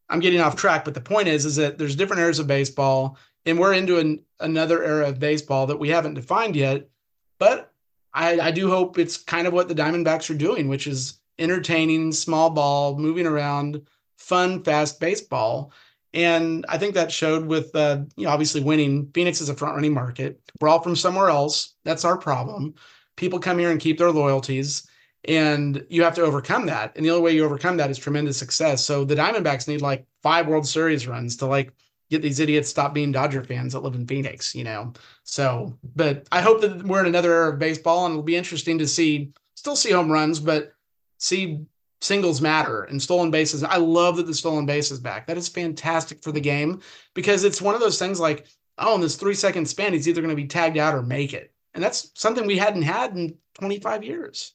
[0.10, 3.18] I'm getting off track, but the point is, is that there's different eras of baseball,
[3.46, 6.90] and we're into an, another era of baseball that we haven't defined yet.
[7.38, 7.72] But
[8.14, 12.12] I, I do hope it's kind of what the Diamondbacks are doing, which is entertaining,
[12.12, 13.82] small ball, moving around,
[14.18, 15.72] fun, fast baseball.
[16.14, 19.12] And I think that showed with, uh, you know, obviously winning.
[19.14, 20.42] Phoenix is a front running market.
[20.60, 21.76] We're all from somewhere else.
[21.84, 22.74] That's our problem.
[23.16, 24.89] People come here and keep their loyalties
[25.26, 26.94] and you have to overcome that.
[26.96, 28.86] And the only way you overcome that is tremendous success.
[28.86, 31.74] So the Diamondbacks need like five World Series runs to like
[32.10, 34.94] get these idiots stop being Dodger fans that live in Phoenix, you know.
[35.24, 38.80] So, but I hope that we're in another era of baseball, and it'll be interesting
[38.80, 40.74] to see, still see home runs, but
[41.18, 41.66] see
[42.02, 43.64] singles matter and stolen bases.
[43.64, 45.28] I love that the stolen base is back.
[45.28, 46.82] That is fantastic for the game
[47.14, 50.22] because it's one of those things like, oh, in this three second span, he's either
[50.22, 51.54] going to be tagged out or make it.
[51.74, 54.54] And that's something we hadn't had in 25 years.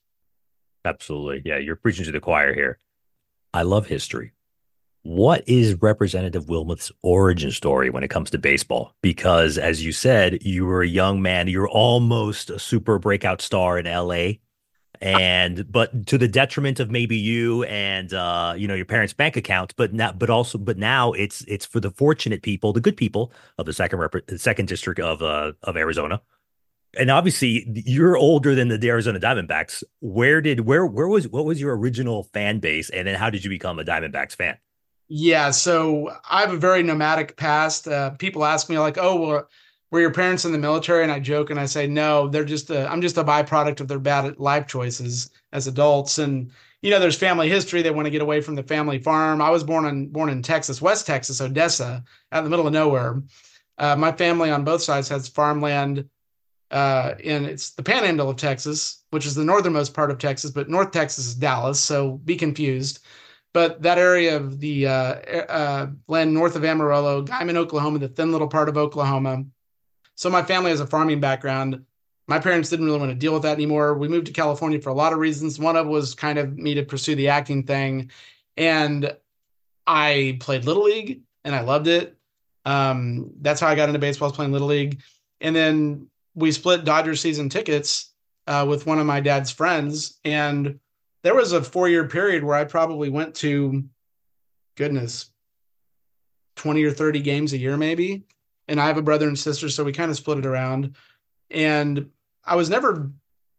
[0.85, 1.43] Absolutely.
[1.45, 2.79] Yeah, you're preaching to the choir here.
[3.53, 4.33] I love history.
[5.03, 8.95] What is Representative Wilmeth's origin story when it comes to baseball?
[9.03, 13.79] Because as you said, you were a young man, you're almost a super breakout star
[13.79, 14.39] in LA.
[15.03, 19.37] And but to the detriment of maybe you and uh, you know your parents' bank
[19.37, 22.97] accounts, but not but also but now it's it's for the fortunate people, the good
[22.97, 26.23] people of the second rep- second district of uh, of Arizona
[26.99, 29.83] and obviously you're older than the Arizona Diamondbacks.
[30.01, 33.45] Where did where where was what was your original fan base, and then how did
[33.45, 34.57] you become a Diamondbacks fan?
[35.09, 37.87] Yeah, so I have a very nomadic past.
[37.87, 39.49] Uh, people ask me like, "Oh, well,
[39.91, 42.71] were your parents in the military?" And I joke and I say, "No, they're just
[42.71, 46.51] I'm just a byproduct of their bad life choices as adults." And
[46.83, 47.83] you know, there's family history.
[47.83, 49.41] They want to get away from the family farm.
[49.41, 52.03] I was born in born in Texas, West Texas, Odessa,
[52.33, 53.23] out in the middle of nowhere.
[53.79, 56.09] Uh, my family on both sides has farmland
[56.75, 60.69] uh, and it's the panhandle of Texas, which is the northernmost part of Texas, but
[60.69, 62.99] North Texas is Dallas, so be confused.
[63.53, 65.15] But that area of the uh,
[65.49, 69.45] uh, land north of Amarillo, Guymon, Oklahoma, the thin little part of Oklahoma.
[70.17, 71.85] So my family has a farming background.
[72.27, 73.95] My parents didn't really want to deal with that anymore.
[73.95, 75.61] We moved to California for a lot of reasons.
[75.61, 78.11] One of them was kind of me to pursue the acting thing,
[78.57, 79.17] and
[79.87, 82.17] I played little league and I loved it.
[82.65, 85.03] Um, that's how I got into baseball, playing little league.
[85.41, 88.13] And then we split Dodger season tickets
[88.47, 90.79] uh, with one of my dad's friends, and
[91.23, 93.85] there was a four year period where I probably went to,
[94.77, 95.31] goodness,
[96.57, 98.25] twenty or thirty games a year maybe.
[98.67, 100.97] And I have a brother and sister, so we kind of split it around.
[101.51, 102.11] And
[102.45, 103.11] I was never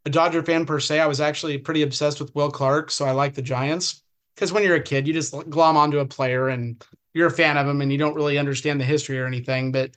[0.05, 0.99] a Dodger fan per se.
[0.99, 4.01] I was actually pretty obsessed with Will Clark, so I like the Giants.
[4.33, 6.83] Because when you're a kid, you just glom onto a player and
[7.13, 9.71] you're a fan of him, and you don't really understand the history or anything.
[9.71, 9.91] But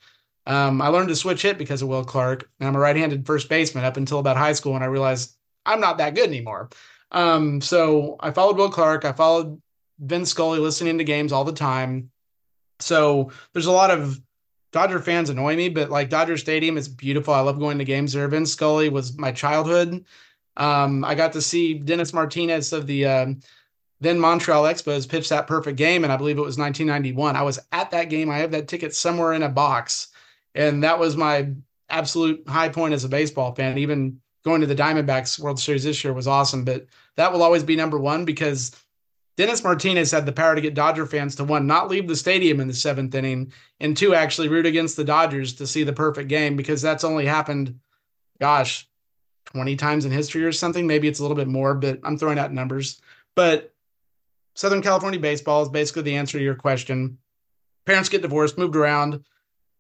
[0.49, 3.49] um, I learned to switch hit because of Will Clark, and I'm a right-handed first
[3.49, 6.71] baseman up until about high school, and I realized I'm not that good anymore.
[7.13, 9.05] Um, so I followed Will Clark.
[9.05, 9.61] I followed
[10.01, 12.11] Vin Scully, listening to games all the time.
[12.81, 14.21] So there's a lot of
[14.73, 17.35] Dodger fans annoy me, but like Dodger Stadium is beautiful.
[17.35, 18.29] I love going to games there.
[18.29, 20.05] Vin Scully was my childhood.
[20.57, 23.27] Um, I got to see Dennis Martinez of the uh,
[24.01, 27.37] then Montreal Expos pitch that perfect game, and I believe it was 1991.
[27.37, 28.31] I was at that game.
[28.31, 30.09] I have that ticket somewhere in a box,
[30.59, 31.51] and that was my
[31.89, 33.79] absolute high point as a baseball fan.
[33.79, 37.63] Even going to the Diamondbacks World Series this year was awesome, but that will always
[37.63, 38.73] be number one because
[39.37, 42.59] Dennis Martinez had the power to get Dodger fans to one, not leave the stadium
[42.59, 46.29] in the seventh inning, and two, actually root against the Dodgers to see the perfect
[46.29, 47.79] game because that's only happened,
[48.41, 48.89] gosh,
[49.45, 50.89] 20 times in history or something.
[50.89, 53.01] Maybe it's a little bit more, but I'm throwing out numbers.
[53.37, 53.73] But
[54.55, 57.19] Southern California baseball is basically the answer to your question.
[57.87, 59.23] Parents get divorced, moved around.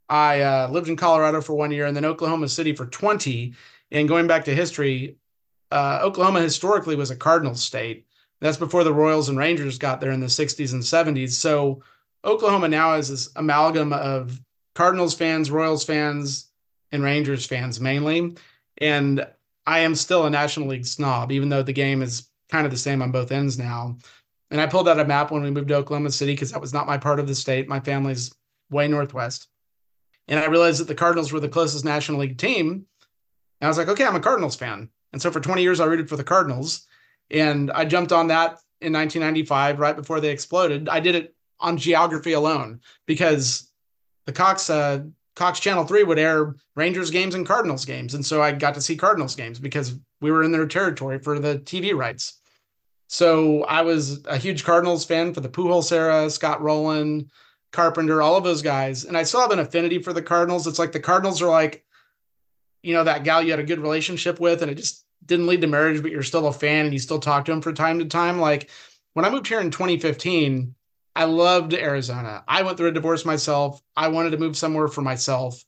[0.08, 3.54] I uh, lived in Colorado for one year and then Oklahoma City for 20.
[3.90, 5.16] And going back to history,
[5.70, 8.06] uh, Oklahoma historically was a Cardinals state
[8.40, 11.32] that's before the Royals and Rangers got there in the 60s and 70s.
[11.32, 11.82] So
[12.24, 14.40] Oklahoma now is this amalgam of
[14.74, 16.50] Cardinals fans, Royals fans,
[16.92, 18.36] and Rangers fans mainly.
[18.78, 19.26] And
[19.66, 22.78] I am still a National League snob, even though the game is kind of the
[22.78, 23.98] same on both ends now.
[24.50, 26.72] And I pulled out a map when we moved to Oklahoma City because that was
[26.72, 27.68] not my part of the state.
[27.68, 28.32] My family's
[28.70, 29.48] way northwest.
[30.28, 32.86] And I realized that the Cardinals were the closest National League team.
[33.60, 34.88] And I was like, okay, I'm a Cardinals fan.
[35.12, 36.86] And so for 20 years, I rooted for the Cardinals.
[37.30, 40.88] And I jumped on that in 1995, right before they exploded.
[40.88, 43.70] I did it on geography alone because
[44.26, 45.00] the Cox uh,
[45.34, 48.80] Cox Channel Three would air Rangers games and Cardinals games, and so I got to
[48.80, 52.40] see Cardinals games because we were in their territory for the TV rights.
[53.08, 57.30] So I was a huge Cardinals fan for the Pujols era, Scott Rolen,
[57.72, 60.66] Carpenter, all of those guys, and I still have an affinity for the Cardinals.
[60.66, 61.84] It's like the Cardinals are like,
[62.82, 65.60] you know, that gal you had a good relationship with, and it just didn't lead
[65.60, 67.98] to marriage, but you're still a fan and you still talk to him from time
[67.98, 68.38] to time.
[68.40, 68.70] Like
[69.12, 70.74] when I moved here in 2015,
[71.14, 72.44] I loved Arizona.
[72.48, 73.82] I went through a divorce myself.
[73.96, 75.62] I wanted to move somewhere for myself.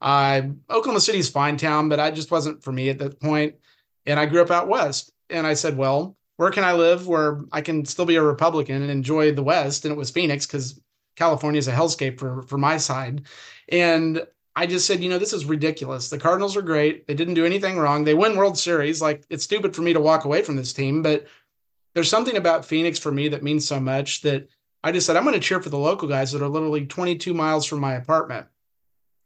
[0.00, 3.56] Uh, Oklahoma City's fine town, but I just wasn't for me at that point.
[4.06, 5.12] And I grew up out west.
[5.30, 8.82] And I said, well, where can I live where I can still be a Republican
[8.82, 9.84] and enjoy the West?
[9.84, 10.80] And it was Phoenix because
[11.16, 13.22] California is a hellscape for for my side.
[13.68, 16.08] And I just said, you know, this is ridiculous.
[16.08, 17.06] The Cardinals are great.
[17.06, 18.04] They didn't do anything wrong.
[18.04, 19.02] They win World Series.
[19.02, 21.26] Like it's stupid for me to walk away from this team, but
[21.94, 24.48] there's something about Phoenix for me that means so much that
[24.84, 27.34] I just said I'm going to cheer for the local guys that are literally 22
[27.34, 28.46] miles from my apartment.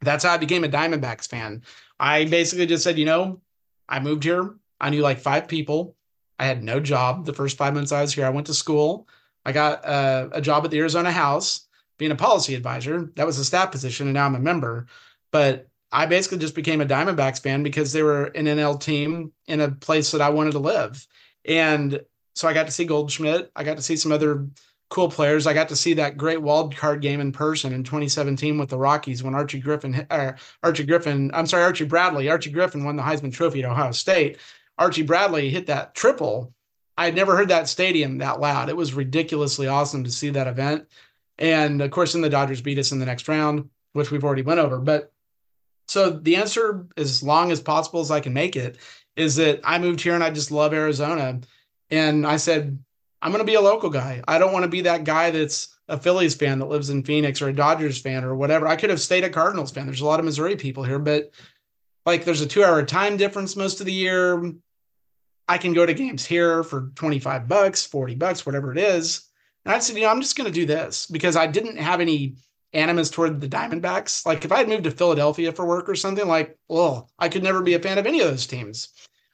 [0.01, 1.63] That's how I became a Diamondbacks fan.
[1.99, 3.41] I basically just said, you know,
[3.87, 4.55] I moved here.
[4.79, 5.95] I knew like five people.
[6.39, 8.25] I had no job the first five months I was here.
[8.25, 9.07] I went to school.
[9.45, 13.11] I got uh, a job at the Arizona House being a policy advisor.
[13.15, 14.87] That was a staff position, and now I'm a member.
[15.31, 19.61] But I basically just became a Diamondbacks fan because they were an NL team in
[19.61, 21.05] a place that I wanted to live.
[21.45, 22.01] And
[22.33, 23.51] so I got to see Goldschmidt.
[23.55, 24.47] I got to see some other
[24.89, 25.47] cool players.
[25.47, 28.77] I got to see that great wild card game in person in 2017 with the
[28.77, 33.03] Rockies when Archie Griffin, uh, Archie Griffin, I'm sorry, Archie Bradley, Archie Griffin won the
[33.03, 34.37] Heisman Trophy at Ohio State.
[34.77, 36.53] Archie Bradley hit that triple.
[36.97, 38.69] I had never heard that stadium that loud.
[38.69, 40.87] It was ridiculously awesome to see that event.
[41.41, 44.43] And of course, then the Dodgers beat us in the next round, which we've already
[44.43, 44.77] went over.
[44.77, 45.11] But
[45.87, 48.77] so the answer, as long as possible as I can make it,
[49.15, 51.41] is that I moved here and I just love Arizona.
[51.89, 52.77] And I said,
[53.23, 54.21] I'm going to be a local guy.
[54.27, 57.41] I don't want to be that guy that's a Phillies fan that lives in Phoenix
[57.41, 58.67] or a Dodgers fan or whatever.
[58.67, 59.87] I could have stayed a Cardinals fan.
[59.87, 61.31] There's a lot of Missouri people here, but
[62.05, 64.53] like there's a two hour time difference most of the year.
[65.47, 69.30] I can go to games here for 25 bucks, 40 bucks, whatever it is.
[69.65, 72.01] And I said, you know, I'm just going to do this because I didn't have
[72.01, 72.35] any
[72.73, 74.25] animus toward the Diamondbacks.
[74.25, 77.43] Like if I had moved to Philadelphia for work or something, like, well, I could
[77.43, 78.89] never be a fan of any of those teams.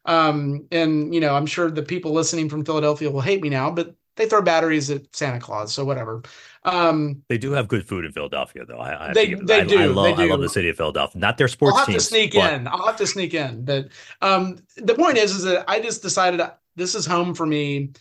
[0.06, 3.70] Um, and you know, I'm sure the people listening from Philadelphia will hate me now,
[3.70, 6.24] but they throw batteries at Santa Claus, so whatever.
[6.64, 8.80] Um, they do have good food in Philadelphia, though.
[8.80, 9.80] I, I they, they I, do.
[9.80, 10.24] I love, do.
[10.24, 11.20] I love the city of Philadelphia.
[11.22, 11.74] Not their sports.
[11.74, 12.54] I'll have teams, to sneak but...
[12.54, 12.68] in.
[12.68, 13.64] I'll have to sneak in.
[13.64, 13.90] But
[14.22, 16.42] um, the point is, is that I just decided
[16.76, 17.92] this is home for me.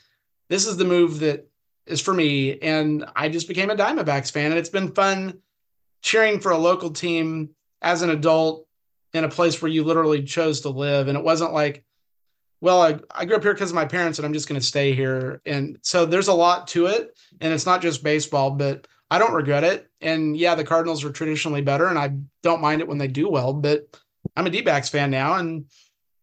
[0.49, 1.49] This is the move that
[1.87, 5.39] is for me, and I just became a Diamondbacks fan, and it's been fun
[6.03, 7.51] cheering for a local team
[7.83, 8.67] as an adult
[9.13, 11.09] in a place where you literally chose to live.
[11.09, 11.85] And it wasn't like,
[12.61, 14.67] well, I, I grew up here because of my parents and I'm just going to
[14.67, 15.41] stay here.
[15.47, 17.17] And so there's a lot to it.
[17.41, 19.91] And it's not just baseball, but I don't regret it.
[20.01, 22.13] And yeah, the Cardinals are traditionally better and I
[22.43, 23.87] don't mind it when they do well, but
[24.37, 25.35] I'm a D backs fan now.
[25.35, 25.67] And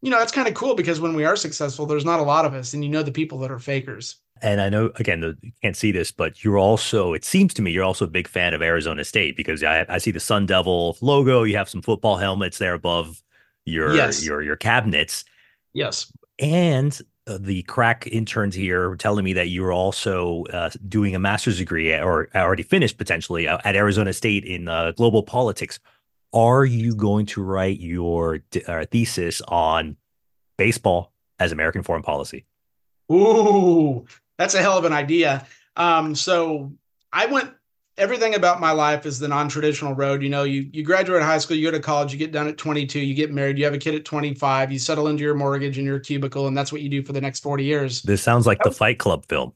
[0.01, 2.43] you know, that's kind of cool because when we are successful, there's not a lot
[2.43, 4.17] of us, and you know the people that are fakers.
[4.41, 7.71] And I know, again, you can't see this, but you're also, it seems to me,
[7.71, 10.97] you're also a big fan of Arizona State because I, I see the Sun Devil
[10.99, 11.43] logo.
[11.43, 13.23] You have some football helmets there above
[13.65, 14.25] your yes.
[14.25, 15.23] your your cabinets.
[15.73, 16.11] Yes.
[16.39, 21.57] And uh, the crack interns here telling me that you're also uh, doing a master's
[21.57, 25.79] degree or already finished potentially uh, at Arizona State in uh, global politics.
[26.33, 29.95] Are you going to write your uh, thesis on
[30.57, 32.45] baseball as American foreign policy?
[33.11, 34.05] Ooh,
[34.37, 35.45] that's a hell of an idea.
[35.75, 36.73] Um, so
[37.11, 37.51] I went
[37.97, 40.23] everything about my life is the non-traditional road.
[40.23, 42.57] You know, you you graduate high school, you go to college, you get done at
[42.57, 45.77] 22, you get married, you have a kid at 25, you settle into your mortgage
[45.77, 48.01] and your cubicle, and that's what you do for the next 40 years.
[48.01, 49.53] This sounds like the Fight Club film.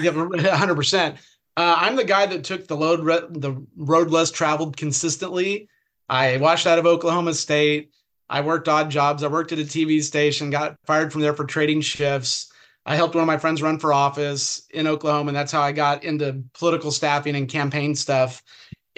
[0.00, 0.74] Yeah, 100.
[0.74, 1.16] percent
[1.56, 5.68] uh, I'm the guy that took the load re- the road less traveled consistently.
[6.08, 7.92] I washed out of Oklahoma State.
[8.28, 9.24] I worked odd jobs.
[9.24, 12.52] I worked at a TV station, got fired from there for trading shifts.
[12.86, 15.72] I helped one of my friends run for office in Oklahoma, and that's how I
[15.72, 18.42] got into political staffing and campaign stuff.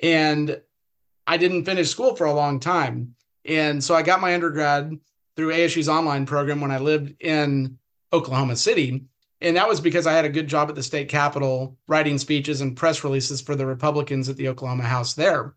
[0.02, 0.60] And
[1.26, 3.14] I didn't finish school for a long time.
[3.44, 4.96] And so I got my undergrad
[5.36, 7.78] through ASU's online program when I lived in
[8.12, 9.04] Oklahoma City.
[9.40, 12.60] And that was because I had a good job at the state capitol writing speeches
[12.60, 15.54] and press releases for the Republicans at the Oklahoma House there.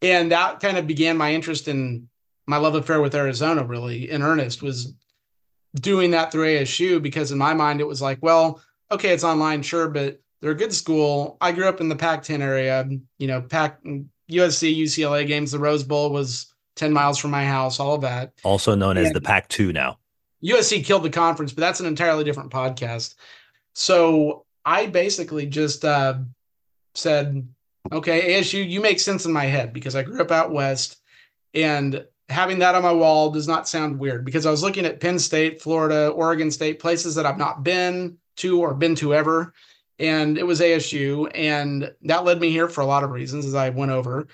[0.00, 2.08] And that kind of began my interest in
[2.46, 4.94] my love affair with Arizona, really in earnest, was
[5.80, 9.62] doing that through ASU because in my mind it was like, well, okay, it's online,
[9.62, 11.36] sure, but they're a good school.
[11.40, 15.50] I grew up in the Pac-10 area, you know, Pac USC, UCLA games.
[15.50, 18.32] The Rose Bowl was 10 miles from my house, all of that.
[18.42, 19.98] Also known and as the Pac-2 now.
[20.44, 23.14] USC killed the conference, but that's an entirely different podcast.
[23.74, 26.18] So I basically just uh,
[26.94, 27.48] said,
[27.90, 30.98] okay, ASU, you make sense in my head because I grew up out west
[31.54, 35.00] and having that on my wall does not sound weird because I was looking at
[35.00, 39.52] Penn State, Florida, Oregon State, places that I've not been to or been to ever.
[39.98, 41.30] And it was ASU.
[41.34, 44.26] And that led me here for a lot of reasons as I went over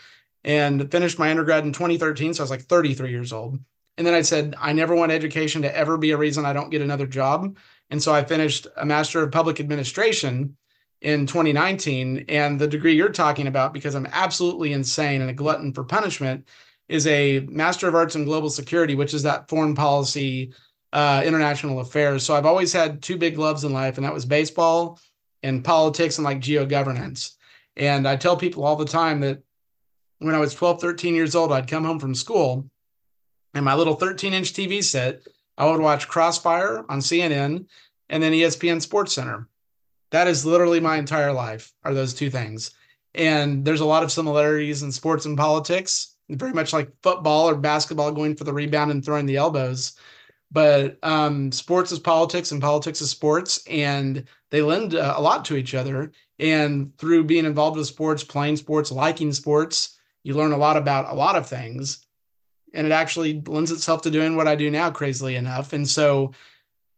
[0.44, 2.34] and finished my undergrad in 2013.
[2.34, 3.58] So I was like 33 years old.
[3.98, 6.70] And then I said, I never want education to ever be a reason I don't
[6.70, 7.58] get another job.
[7.90, 10.56] And so I finished a Master of Public Administration
[11.02, 12.24] in 2019.
[12.28, 16.46] And the degree you're talking about, because I'm absolutely insane and a glutton for punishment,
[16.90, 20.52] is a Master of Arts in Global Security, which is that foreign policy,
[20.92, 22.24] uh, international affairs.
[22.24, 24.98] So I've always had two big loves in life, and that was baseball
[25.44, 27.36] and politics and like geo governance.
[27.76, 29.40] And I tell people all the time that
[30.18, 32.68] when I was 12, 13 years old, I'd come home from school
[33.54, 35.22] and my little 13 inch TV set,
[35.56, 37.66] I would watch Crossfire on CNN
[38.08, 39.48] and then ESPN Sports Center.
[40.10, 42.72] That is literally my entire life, are those two things.
[43.14, 47.54] And there's a lot of similarities in sports and politics very much like football or
[47.54, 49.92] basketball going for the rebound and throwing the elbows.
[50.52, 55.44] But um, sports is politics and politics is sports, and they lend uh, a lot
[55.46, 56.10] to each other.
[56.38, 61.12] And through being involved with sports, playing sports, liking sports, you learn a lot about
[61.12, 62.04] a lot of things.
[62.74, 65.72] And it actually lends itself to doing what I do now, crazily enough.
[65.72, 66.32] And so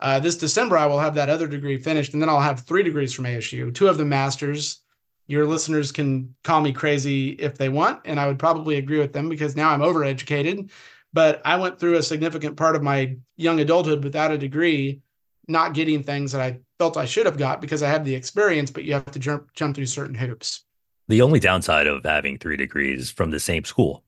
[0.01, 2.83] uh, this December, I will have that other degree finished, and then I'll have three
[2.83, 4.82] degrees from ASU, two of them masters,
[5.27, 9.13] your listeners can call me crazy if they want, and I would probably agree with
[9.13, 10.71] them because now I'm overeducated.
[11.13, 15.03] But I went through a significant part of my young adulthood without a degree,
[15.47, 18.71] not getting things that I felt I should have got because I had the experience,
[18.71, 20.65] but you have to jump jump through certain hoops.
[21.09, 24.05] The only downside of having three degrees from the same school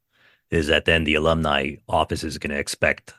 [0.51, 3.15] is that then the alumni office is going to expect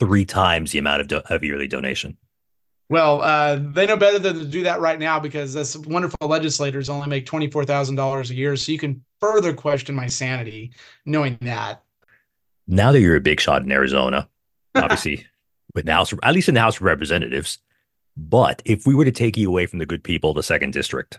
[0.00, 2.16] three times the amount of, do- of yearly donation.
[2.92, 6.90] Well, uh, they know better than to do that right now because this wonderful legislators
[6.90, 8.54] only make twenty four thousand dollars a year.
[8.54, 10.72] So you can further question my sanity
[11.06, 11.82] knowing that.
[12.66, 14.28] Now that you're a big shot in Arizona,
[14.74, 15.26] obviously
[15.74, 17.60] with the House, at least in the House of Representatives,
[18.14, 20.74] but if we were to take you away from the good people of the second
[20.74, 21.18] district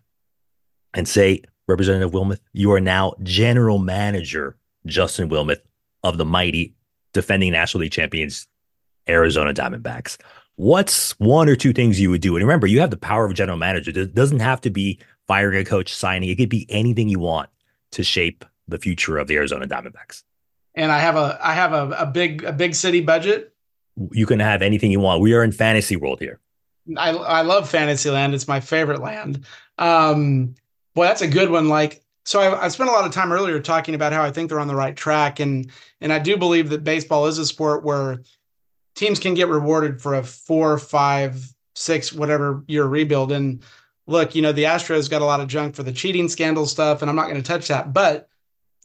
[0.93, 5.61] and say, Representative Wilmeth, you are now General Manager Justin Wilmeth
[6.03, 6.75] of the mighty
[7.13, 8.45] defending National League champions
[9.09, 10.19] Arizona Diamondbacks
[10.55, 12.35] what's one or two things you would do?
[12.35, 13.91] And remember, you have the power of a general manager.
[13.91, 16.29] It doesn't have to be firing a coach, signing.
[16.29, 17.49] It could be anything you want
[17.91, 20.23] to shape the future of the Arizona Diamondbacks.
[20.75, 23.53] And I have a I have a, a big a big city budget.
[24.11, 25.21] You can have anything you want.
[25.21, 26.39] We are in fantasy world here.
[26.97, 28.33] I I love fantasy land.
[28.33, 29.45] It's my favorite land.
[29.77, 30.55] Um,
[30.95, 31.69] boy, that's a good one.
[31.69, 34.49] Like so I, I, spent a lot of time earlier talking about how I think
[34.49, 35.69] they're on the right track, and
[36.01, 38.21] and I do believe that baseball is a sport where
[38.95, 43.31] teams can get rewarded for a four, five, six, whatever year rebuild.
[43.31, 43.63] And
[44.07, 47.01] look, you know, the Astros got a lot of junk for the cheating scandal stuff,
[47.01, 47.93] and I'm not going to touch that.
[47.93, 48.29] But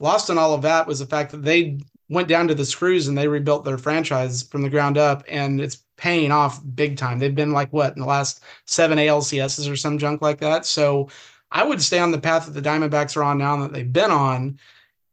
[0.01, 1.79] lost in all of that was the fact that they
[2.09, 5.61] went down to the screws and they rebuilt their franchise from the ground up and
[5.61, 7.19] it's paying off big time.
[7.19, 10.65] They've been like what in the last seven ALCSs or some junk like that.
[10.65, 11.09] So
[11.51, 14.11] I would stay on the path that the Diamondbacks are on now that they've been
[14.11, 14.59] on.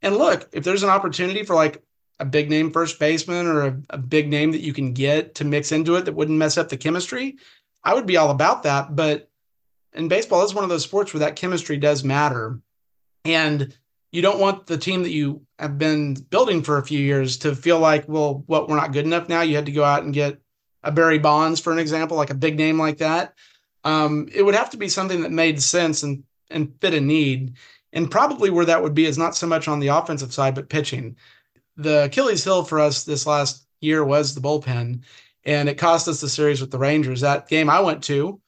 [0.02, 1.84] And look, if there's an opportunity for like
[2.20, 5.46] a big name first baseman or a, a big name that you can get to
[5.46, 7.38] mix into it that wouldn't mess up the chemistry,
[7.84, 8.96] I would be all about that.
[8.96, 9.30] But
[9.94, 12.60] in baseball, it's one of those sports where that chemistry does matter.
[13.26, 13.76] And
[14.12, 17.56] you don't want the team that you have been building for a few years to
[17.56, 19.42] feel like, well, what we're not good enough now.
[19.42, 20.40] You had to go out and get
[20.84, 23.34] a Barry Bonds, for an example, like a big name like that.
[23.84, 27.56] Um, it would have to be something that made sense and and fit a need.
[27.92, 30.70] And probably where that would be is not so much on the offensive side, but
[30.70, 31.16] pitching.
[31.78, 35.02] The Achilles heel for us this last year was the bullpen,
[35.44, 37.22] and it cost us the series with the Rangers.
[37.22, 38.40] That game I went to,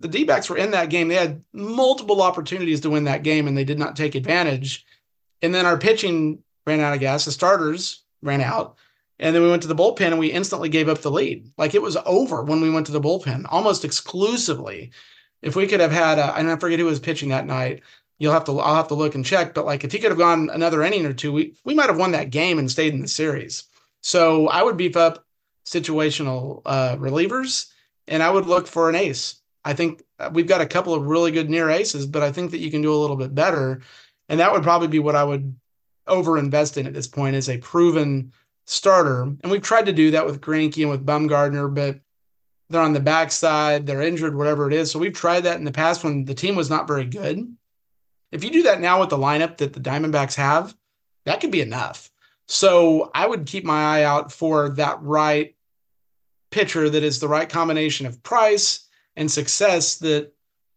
[0.00, 1.08] the D backs were in that game.
[1.08, 4.84] They had multiple opportunities to win that game, and they did not take advantage.
[5.42, 7.24] And then our pitching ran out of gas.
[7.24, 8.76] The starters ran out.
[9.18, 11.50] And then we went to the bullpen and we instantly gave up the lead.
[11.56, 14.90] Like it was over when we went to the bullpen, almost exclusively.
[15.40, 17.82] If we could have had, a, and I forget who was pitching that night.
[18.18, 19.54] You'll have to, I'll have to look and check.
[19.54, 21.98] But like if he could have gone another inning or two, we we might have
[21.98, 23.64] won that game and stayed in the series.
[24.00, 25.24] So I would beef up
[25.66, 27.70] situational uh, relievers,
[28.08, 29.40] and I would look for an ace.
[29.64, 32.52] I think uh, we've got a couple of really good near aces, but I think
[32.52, 33.82] that you can do a little bit better,
[34.28, 35.56] and that would probably be what I would
[36.08, 38.32] overinvest in at this point is a proven
[38.64, 39.22] starter.
[39.22, 41.98] And we've tried to do that with Greinke and with Bumgarner, but
[42.68, 44.90] they're on the backside, they're injured, whatever it is.
[44.90, 47.56] So we've tried that in the past when the team was not very good.
[48.36, 50.76] If you do that now with the lineup that the Diamondbacks have,
[51.24, 52.10] that could be enough.
[52.48, 55.56] So I would keep my eye out for that right
[56.50, 60.34] pitcher that is the right combination of price and success that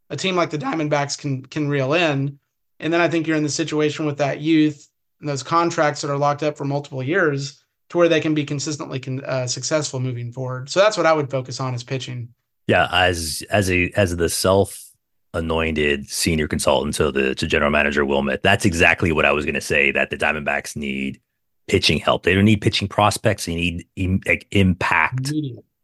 [0.10, 2.39] a team like the Diamondbacks can can reel in.
[2.80, 4.88] And then I think you're in the situation with that youth
[5.20, 8.45] and those contracts that are locked up for multiple years to where they can be
[8.45, 10.70] consistently uh, successful moving forward.
[10.70, 12.30] So that's what I would focus on is pitching.
[12.68, 14.89] Yeah, as as a as the self
[15.34, 19.55] anointed senior consultant to the to general manager Wilmeth, that's exactly what I was going
[19.55, 21.19] to say that the Diamondbacks need
[21.67, 22.23] pitching help.
[22.23, 23.45] They don't need pitching prospects.
[23.45, 25.32] They need Im- like impact.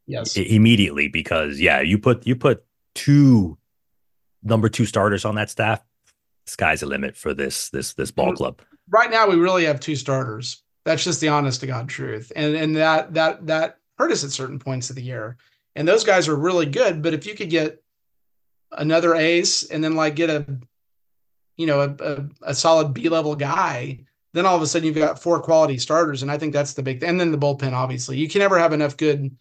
[0.08, 3.58] Yes, immediately because yeah, you put you put two
[4.44, 5.84] number two starters on that staff.
[6.46, 8.36] Sky's the limit for this this this ball mm-hmm.
[8.36, 8.62] club.
[8.90, 10.62] Right now, we really have two starters.
[10.84, 14.32] That's just the honest to god truth, and and that that that hurt us at
[14.32, 15.38] certain points of the year.
[15.76, 17.84] And those guys are really good, but if you could get
[18.72, 20.46] another ace and then like get a
[21.58, 24.00] you know a, a, a solid B level guy
[24.36, 26.84] then all of a sudden you've got four quality starters, and I think that's the
[26.84, 27.00] big.
[27.00, 27.10] Thing.
[27.10, 29.36] And then the bullpen, obviously, you can never have enough good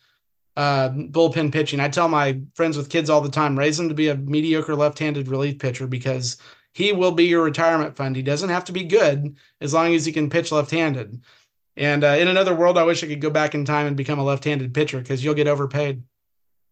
[0.57, 1.81] uh, bullpen pitching.
[1.81, 4.77] I tell my friends with kids all the time, raise them to be a mediocre
[4.77, 6.37] left-handed relief pitcher because
[6.75, 8.15] he will be your retirement fund.
[8.15, 11.25] He doesn't have to be good as long as he can pitch left-handed.
[11.77, 14.21] And uh, in another world, I wish I could go back in time and become
[14.21, 16.05] a left-handed pitcher because you'll get overpaid.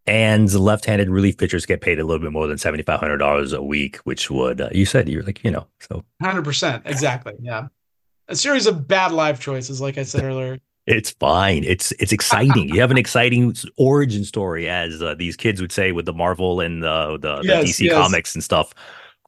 [0.04, 3.62] And left-handed relief pitchers get paid a little bit more than seventy-five hundred dollars a
[3.62, 7.68] week, which would uh, you said you're like you know so hundred percent exactly yeah
[8.28, 10.58] a series of bad life choices, like I said earlier.
[10.86, 11.62] It's fine.
[11.62, 12.68] It's it's exciting.
[12.68, 16.60] you have an exciting origin story, as uh, these kids would say with the Marvel
[16.60, 17.94] and the the, yes, DC yes.
[17.94, 18.74] comics and stuff.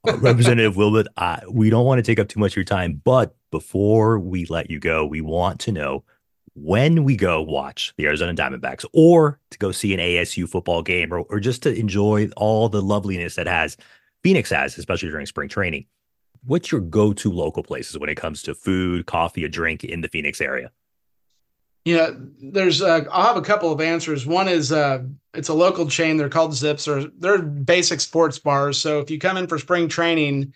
[0.06, 3.00] Uh, Representative Wilbert, uh, we don't want to take up too much of your time,
[3.04, 6.02] but before we let you go, we want to know
[6.54, 11.12] when we go watch the Arizona Diamondbacks, or to go see an ASU football game,
[11.12, 13.76] or, or just to enjoy all the loveliness that has
[14.22, 15.86] Phoenix has, especially during spring training
[16.46, 20.08] what's your go-to local places when it comes to food, coffee, a drink in the
[20.08, 20.70] Phoenix area?
[21.84, 24.26] Yeah, there's uh, I'll have a couple of answers.
[24.26, 25.02] One is uh,
[25.34, 26.16] it's a local chain.
[26.16, 28.78] They're called Zipps, or they're basic sports bars.
[28.78, 30.54] So if you come in for spring training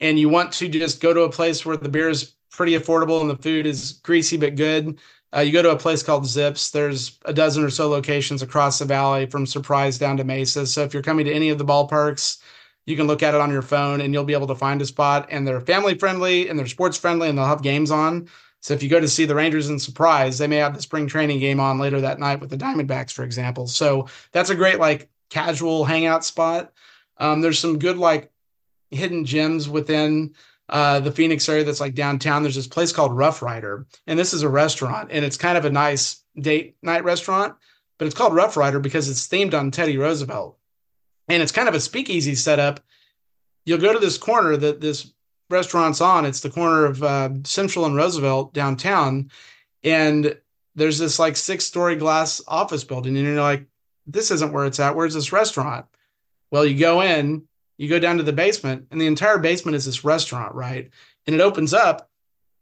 [0.00, 3.22] and you want to just go to a place where the beer is pretty affordable
[3.22, 4.98] and the food is greasy but good,
[5.36, 6.72] uh, you go to a place called Zipps.
[6.72, 10.66] There's a dozen or so locations across the valley, from Surprise down to Mesa.
[10.66, 12.38] So if you're coming to any of the ballparks,
[12.86, 14.86] you can look at it on your phone and you'll be able to find a
[14.86, 15.26] spot.
[15.30, 18.28] And they're family friendly and they're sports friendly and they'll have games on.
[18.60, 21.06] So if you go to see the Rangers in surprise, they may have the spring
[21.06, 23.66] training game on later that night with the Diamondbacks, for example.
[23.66, 26.72] So that's a great like casual hangout spot.
[27.18, 28.30] Um, there's some good like
[28.90, 30.34] hidden gems within
[30.68, 32.42] uh, the Phoenix area that's like downtown.
[32.42, 35.64] There's this place called Rough Rider, and this is a restaurant, and it's kind of
[35.64, 37.54] a nice date night restaurant,
[37.98, 40.58] but it's called Rough Rider because it's themed on Teddy Roosevelt
[41.28, 42.80] and it's kind of a speakeasy setup.
[43.64, 45.12] You'll go to this corner that this
[45.50, 46.24] restaurant's on.
[46.24, 49.30] It's the corner of uh, Central and Roosevelt downtown,
[49.82, 50.36] and
[50.74, 53.66] there's this like six story glass office building, and you're like,
[54.06, 54.94] this isn't where it's at.
[54.94, 55.86] Where's this restaurant?
[56.50, 57.48] Well, you go in,
[57.78, 60.90] you go down to the basement, and the entire basement is this restaurant, right?
[61.26, 62.10] And it opens up,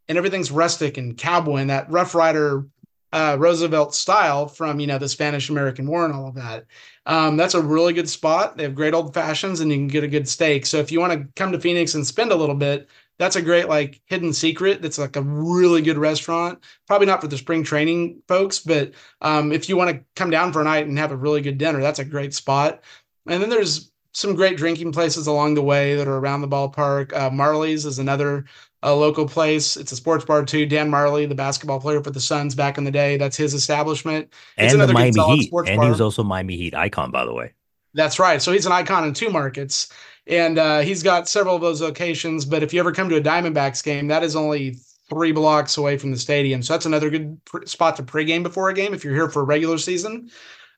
[0.08, 2.66] and everything's rustic and cowboy and that Rough Rider
[3.14, 6.66] uh, Roosevelt style from you know the Spanish American War and all of that.
[7.06, 8.56] Um, that's a really good spot.
[8.56, 10.66] They have great old fashions, and you can get a good steak.
[10.66, 12.88] So if you want to come to Phoenix and spend a little bit,
[13.18, 14.82] that's a great like hidden secret.
[14.82, 16.58] That's like a really good restaurant.
[16.88, 20.52] Probably not for the spring training folks, but um, if you want to come down
[20.52, 22.82] for a night and have a really good dinner, that's a great spot.
[23.28, 27.12] And then there's some great drinking places along the way that are around the ballpark.
[27.12, 28.44] Uh, Majerle's is another
[28.82, 29.76] a local place.
[29.76, 30.66] It's a sports bar too.
[30.66, 34.32] Dan Majerle, the basketball player for the Suns back in the day, that's his establishment.
[34.56, 35.84] It's and the Miami Heat, and bar.
[35.84, 37.52] he was also Miami Heat icon, by the way.
[37.94, 38.40] That's right.
[38.40, 39.88] So he's an icon in two markets,
[40.26, 42.44] and uh, he's got several of those locations.
[42.44, 44.76] But if you ever come to a Diamondbacks game, that is only
[45.08, 46.62] three blocks away from the stadium.
[46.62, 49.42] So that's another good pr- spot to pregame before a game if you're here for
[49.42, 50.30] a regular season.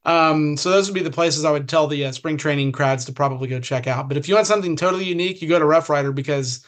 [0.06, 3.04] Um, so those would be the places I would tell the uh, spring training crowds
[3.06, 4.06] to probably go check out.
[4.06, 6.64] But if you want something totally unique, you go to Rough Rider because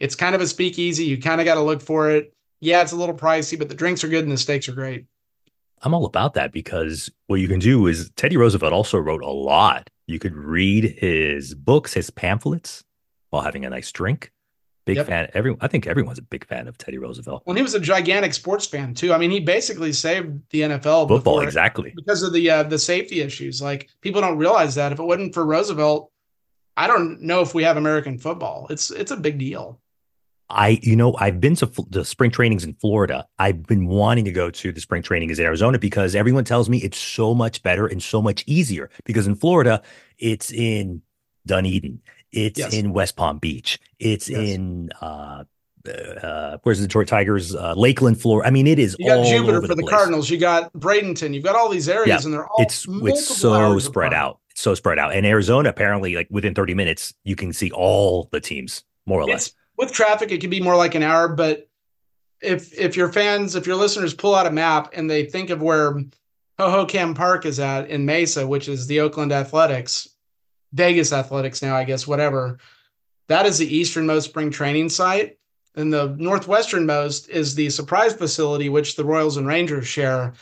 [0.00, 1.04] it's kind of a speakeasy.
[1.04, 2.34] You kind of got to look for it.
[2.58, 5.06] Yeah, it's a little pricey, but the drinks are good and the steaks are great.
[5.82, 9.30] I'm all about that because what you can do is Teddy Roosevelt also wrote a
[9.30, 9.88] lot.
[10.06, 12.82] You could read his books, his pamphlets
[13.30, 14.32] while having a nice drink.
[14.90, 15.06] Big yep.
[15.06, 15.30] fan.
[15.34, 17.44] Everyone, I think everyone's a big fan of Teddy Roosevelt.
[17.46, 19.12] Well, he was a gigantic sports fan too.
[19.12, 23.20] I mean, he basically saved the NFL football exactly because of the uh, the safety
[23.20, 23.62] issues.
[23.62, 26.10] Like people don't realize that if it wasn't for Roosevelt,
[26.76, 28.66] I don't know if we have American football.
[28.68, 29.80] It's it's a big deal.
[30.52, 33.24] I, you know, I've been to the spring trainings in Florida.
[33.38, 36.78] I've been wanting to go to the spring trainings in Arizona because everyone tells me
[36.78, 38.90] it's so much better and so much easier.
[39.04, 39.80] Because in Florida,
[40.18, 41.02] it's in
[41.46, 42.00] Dunedin,
[42.32, 42.72] it's yes.
[42.72, 44.40] in West Palm Beach, it's yes.
[44.40, 45.44] in uh,
[46.22, 47.54] uh, where's the Detroit Tigers?
[47.54, 48.46] Uh, Lakeland, Florida.
[48.46, 48.94] I mean, it is.
[48.96, 50.28] All You got Jupiter for the, the Cardinals.
[50.28, 51.34] You got Bradenton.
[51.34, 54.40] You've got all these areas, yeah, and they're all it's it's so spread out.
[54.50, 55.14] It's so spread out.
[55.14, 59.22] And Arizona, apparently, like within 30 minutes, you can see all the teams more or
[59.22, 61.26] it's, less with traffic, it can be more like an hour.
[61.28, 61.68] But
[62.42, 65.62] if if your fans, if your listeners pull out a map and they think of
[65.62, 66.02] where
[66.58, 70.08] Hohokam Park is at in Mesa, which is the Oakland Athletics,
[70.72, 72.58] Vegas Athletics now, I guess, whatever.
[73.28, 75.38] That is the easternmost spring training site.
[75.76, 80.34] And the northwesternmost is the surprise facility, which the Royals and Rangers share.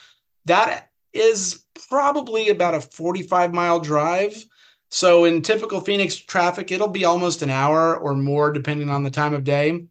[0.46, 4.44] That is probably about a 45 mile drive.
[4.90, 9.10] So in typical Phoenix traffic, it'll be almost an hour or more, depending on the
[9.10, 9.84] time of day.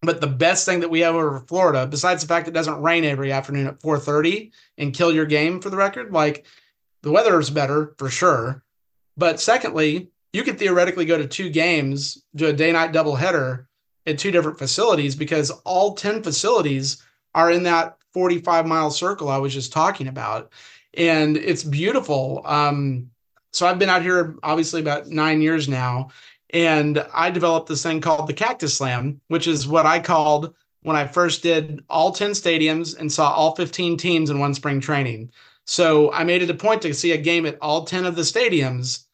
[0.00, 3.04] But the best thing that we have over Florida, besides the fact it doesn't rain
[3.04, 6.46] every afternoon at 4:30 and kill your game for the record, like
[7.02, 8.63] the weather is better for sure.
[9.16, 13.66] But secondly, you could theoretically go to two games, do a day-night doubleheader
[14.06, 17.02] at two different facilities because all 10 facilities
[17.34, 20.52] are in that 45 mile circle I was just talking about.
[20.94, 22.42] And it's beautiful.
[22.44, 23.10] Um,
[23.52, 26.10] so I've been out here obviously about nine years now,
[26.50, 30.96] and I developed this thing called the Cactus Slam, which is what I called when
[30.96, 35.30] I first did all 10 stadiums and saw all 15 teams in one spring training.
[35.66, 38.22] So I made it a point to see a game at all 10 of the
[38.22, 39.06] stadiums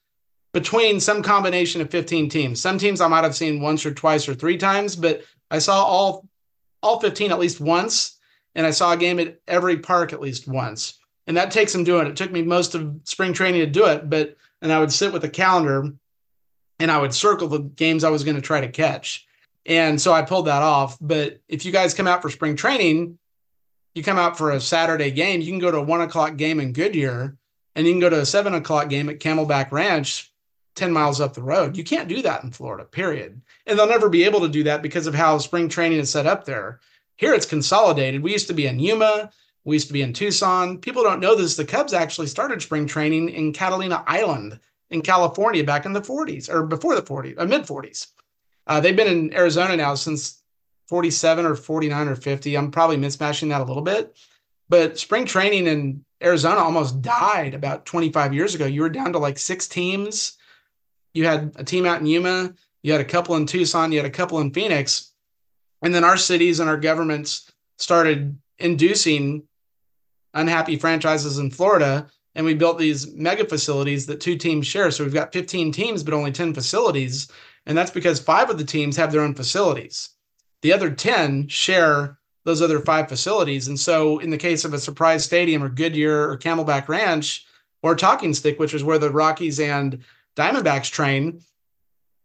[0.52, 2.60] between some combination of 15 teams.
[2.60, 5.84] Some teams I might have seen once or twice or three times, but I saw
[5.84, 6.26] all
[6.82, 8.18] all 15 at least once,
[8.54, 10.98] and I saw a game at every park at least once
[11.30, 12.08] and that takes some doing.
[12.08, 15.12] It took me most of spring training to do it, but and I would sit
[15.12, 15.92] with a calendar
[16.80, 19.28] and I would circle the games I was going to try to catch.
[19.64, 20.98] And so I pulled that off.
[21.00, 23.16] But if you guys come out for spring training,
[23.94, 26.60] you come out for a Saturday game, you can go to a one o'clock game
[26.60, 27.36] in Goodyear
[27.74, 30.32] and you can go to a seven o'clock game at Camelback Ranch
[30.76, 31.76] 10 miles up the road.
[31.76, 33.40] You can't do that in Florida, period.
[33.66, 36.26] And they'll never be able to do that because of how spring training is set
[36.26, 36.80] up there.
[37.16, 38.22] Here it's consolidated.
[38.22, 39.30] We used to be in Yuma,
[39.64, 40.78] we used to be in Tucson.
[40.78, 41.56] People don't know this.
[41.56, 44.58] The Cubs actually started spring training in Catalina Island
[44.90, 48.08] in California back in the 40s or before the 40s, uh, mid 40s.
[48.66, 50.39] Uh, they've been in Arizona now since
[50.90, 52.56] 47 or 49 or 50.
[52.56, 54.18] I'm probably mismatching that a little bit.
[54.68, 58.66] But spring training in Arizona almost died about 25 years ago.
[58.66, 60.36] You were down to like six teams.
[61.14, 64.06] You had a team out in Yuma, you had a couple in Tucson, you had
[64.06, 65.12] a couple in Phoenix.
[65.82, 69.44] And then our cities and our governments started inducing
[70.34, 74.90] unhappy franchises in Florida, and we built these mega facilities that two teams share.
[74.90, 77.30] So we've got 15 teams, but only 10 facilities.
[77.66, 80.10] And that's because five of the teams have their own facilities.
[80.62, 83.68] The other 10 share those other five facilities.
[83.68, 87.46] And so, in the case of a surprise stadium or Goodyear or Camelback Ranch
[87.82, 89.98] or Talking Stick, which is where the Rockies and
[90.36, 91.42] Diamondbacks train,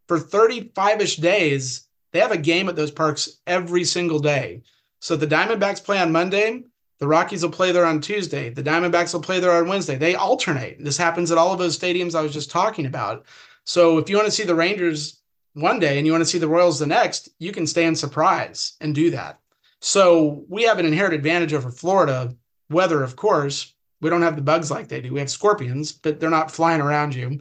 [0.08, 4.62] for 35 ish days, they have a game at those parks every single day.
[5.00, 6.64] So the Diamondbacks play on Monday,
[6.98, 8.48] the Rockies will play there on Tuesday.
[8.48, 9.96] The Diamondbacks will play there on Wednesday.
[9.96, 10.82] They alternate.
[10.82, 13.26] This happens at all of those stadiums I was just talking about.
[13.64, 15.15] So if you want to see the Rangers
[15.56, 17.96] one day and you want to see the Royals the next, you can stay in
[17.96, 19.40] surprise and do that.
[19.80, 22.34] So we have an inherent advantage over Florida
[22.68, 23.72] weather, of course.
[24.02, 25.14] We don't have the bugs like they do.
[25.14, 27.40] We have scorpions, but they're not flying around you.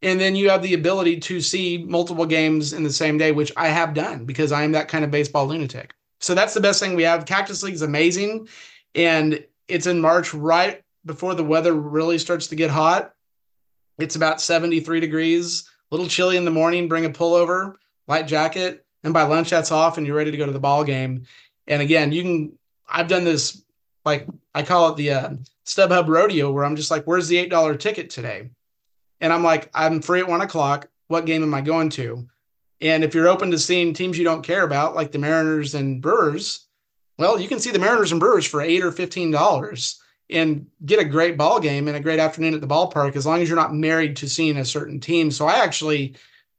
[0.00, 3.52] And then you have the ability to see multiple games in the same day, which
[3.58, 5.92] I have done because I am that kind of baseball lunatic.
[6.20, 7.26] So that's the best thing we have.
[7.26, 8.48] Cactus League is amazing.
[8.94, 13.12] And it's in March, right before the weather really starts to get hot.
[13.98, 16.88] It's about 73 degrees, little chilly in the morning.
[16.88, 17.74] Bring a pullover,
[18.06, 20.84] light jacket, and by lunch that's off, and you're ready to go to the ball
[20.84, 21.24] game.
[21.66, 22.58] And again, you can.
[22.88, 23.62] I've done this
[24.04, 25.30] like I call it the uh,
[25.64, 28.50] StubHub rodeo, where I'm just like, "Where's the eight dollar ticket today?"
[29.20, 30.88] And I'm like, "I'm free at one o'clock.
[31.08, 32.26] What game am I going to?"
[32.80, 36.00] And if you're open to seeing teams you don't care about, like the Mariners and
[36.00, 36.66] Brewers,
[37.18, 40.00] well, you can see the Mariners and Brewers for eight or fifteen dollars
[40.30, 43.40] and get a great ball game and a great afternoon at the ballpark as long
[43.40, 45.30] as you're not married to seeing a certain team.
[45.30, 46.14] So I actually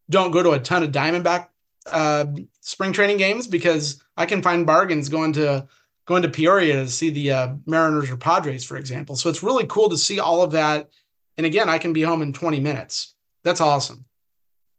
[0.10, 1.48] don't go to a ton of Diamondback
[1.92, 2.26] uh,
[2.60, 5.68] spring training games because I can find bargains going to
[6.06, 9.16] going to Peoria to see the uh, Mariners or Padres, for example.
[9.16, 10.90] So it's really cool to see all of that.
[11.38, 13.14] And again, I can be home in 20 minutes.
[13.44, 14.06] That's awesome.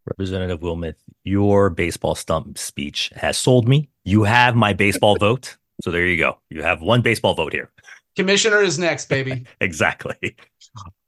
[0.05, 3.88] Representative Wilmeth, your baseball stump speech has sold me.
[4.05, 5.57] You have my baseball vote.
[5.82, 6.38] So there you go.
[6.51, 7.70] You have one baseball vote here.
[8.16, 9.44] Commissioner is next, baby.
[9.60, 10.36] exactly.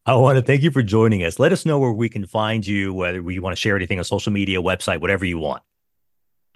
[0.07, 1.39] I want to thank you for joining us.
[1.39, 4.05] Let us know where we can find you, whether you want to share anything on
[4.05, 5.63] social media, website, whatever you want.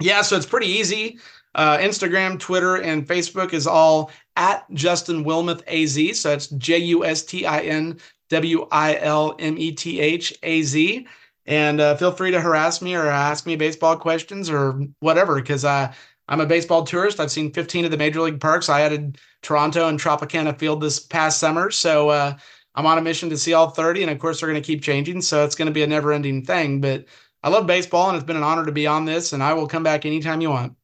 [0.01, 1.19] Yeah, so it's pretty easy.
[1.55, 6.21] Uh, Instagram, Twitter, and Facebook is all at Justin Wilmeth AZ.
[6.21, 10.35] So it's J U S T I N W I L M E T H
[10.43, 11.07] A Z.
[11.47, 15.65] And uh, feel free to harass me or ask me baseball questions or whatever, because
[15.65, 15.93] uh,
[16.29, 17.21] I'm a baseball tourist.
[17.21, 18.69] I've seen 15 of the major league parks.
[18.69, 21.71] I added Toronto and Tropicana Field this past summer.
[21.71, 22.37] So uh,
[22.75, 24.03] I'm on a mission to see all 30.
[24.03, 25.23] And of course, they're going to keep changing.
[25.23, 26.81] So it's going to be a never ending thing.
[26.81, 27.07] But
[27.43, 29.33] I love baseball and it's been an honor to be on this.
[29.33, 30.77] And I will come back anytime you want.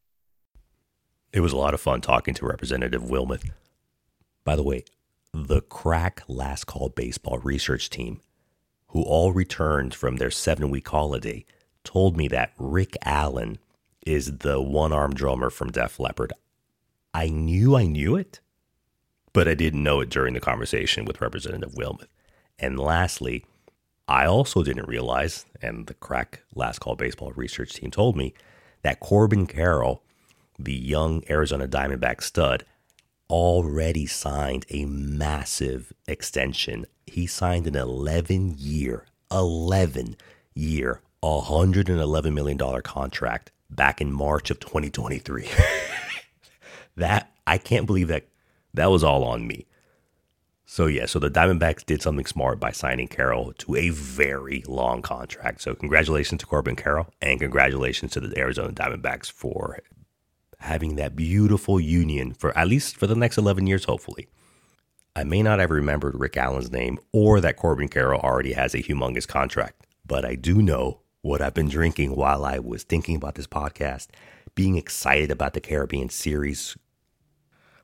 [1.33, 3.51] It was a lot of fun talking to Representative Wilmeth.
[4.45, 4.85] By the way,
[5.33, 8.21] the crack last call baseball research team,
[8.89, 11.45] who all returned from their seven week holiday,
[11.83, 13.59] told me that Rick Allen
[14.05, 16.33] is the one armed drummer from Def Leppard.
[17.13, 18.41] I knew I knew it,
[19.33, 22.09] but I didn't know it during the conversation with Representative Wilmeth.
[22.59, 23.45] And lastly,
[24.07, 28.35] I also didn't realize, and the crack last call baseball research team told me,
[28.83, 30.03] that Corbin Carroll,
[30.59, 32.65] the young Arizona Diamondback stud,
[33.31, 36.85] already signed a massive extension.
[37.07, 40.17] He signed an 11 year, 11
[40.55, 45.49] year, $111 million contract back in March of 2023.
[46.97, 48.27] that I can't believe that
[48.75, 49.67] that was all on me.
[50.67, 55.03] So yeah, so the Diamondbacks did something smart by signing Carroll to a very long
[55.03, 55.61] contract.
[55.61, 59.81] So congratulations to Corbin Carroll and congratulations to the Arizona Diamondbacks for
[60.59, 64.29] having that beautiful union for at least for the next 11 years hopefully.
[65.15, 68.83] I may not have remembered Rick Allen's name or that Corbin Carroll already has a
[68.83, 73.35] humongous contract, but I do know what I've been drinking while I was thinking about
[73.35, 74.09] this podcast,
[74.55, 76.77] being excited about the Caribbean series.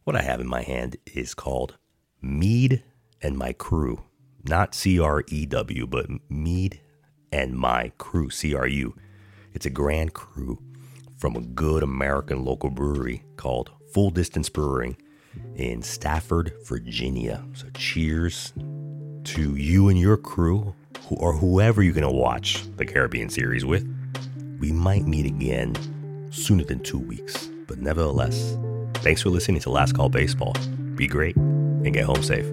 [0.05, 1.78] What I have in my hand is called
[2.20, 2.82] Mead
[3.22, 4.03] and My Cru.
[4.45, 6.82] Not C R E W, but Mead
[7.32, 8.95] and My Cru, C R U.
[9.55, 10.59] It's a Grand Cru
[11.16, 14.99] from a good American local brewery called Full Distance Brewing
[15.57, 17.43] in Stafford, Virginia.
[17.55, 18.53] So cheers
[19.24, 20.74] to you and your crew
[21.18, 23.86] or whoever you're going to watch the Caribbean series with.
[24.58, 25.74] We might meet again
[26.30, 28.56] sooner than two weeks, but nevertheless,
[28.96, 30.54] thanks for listening to Last Call Baseball.
[30.94, 32.46] Be great and get home safe.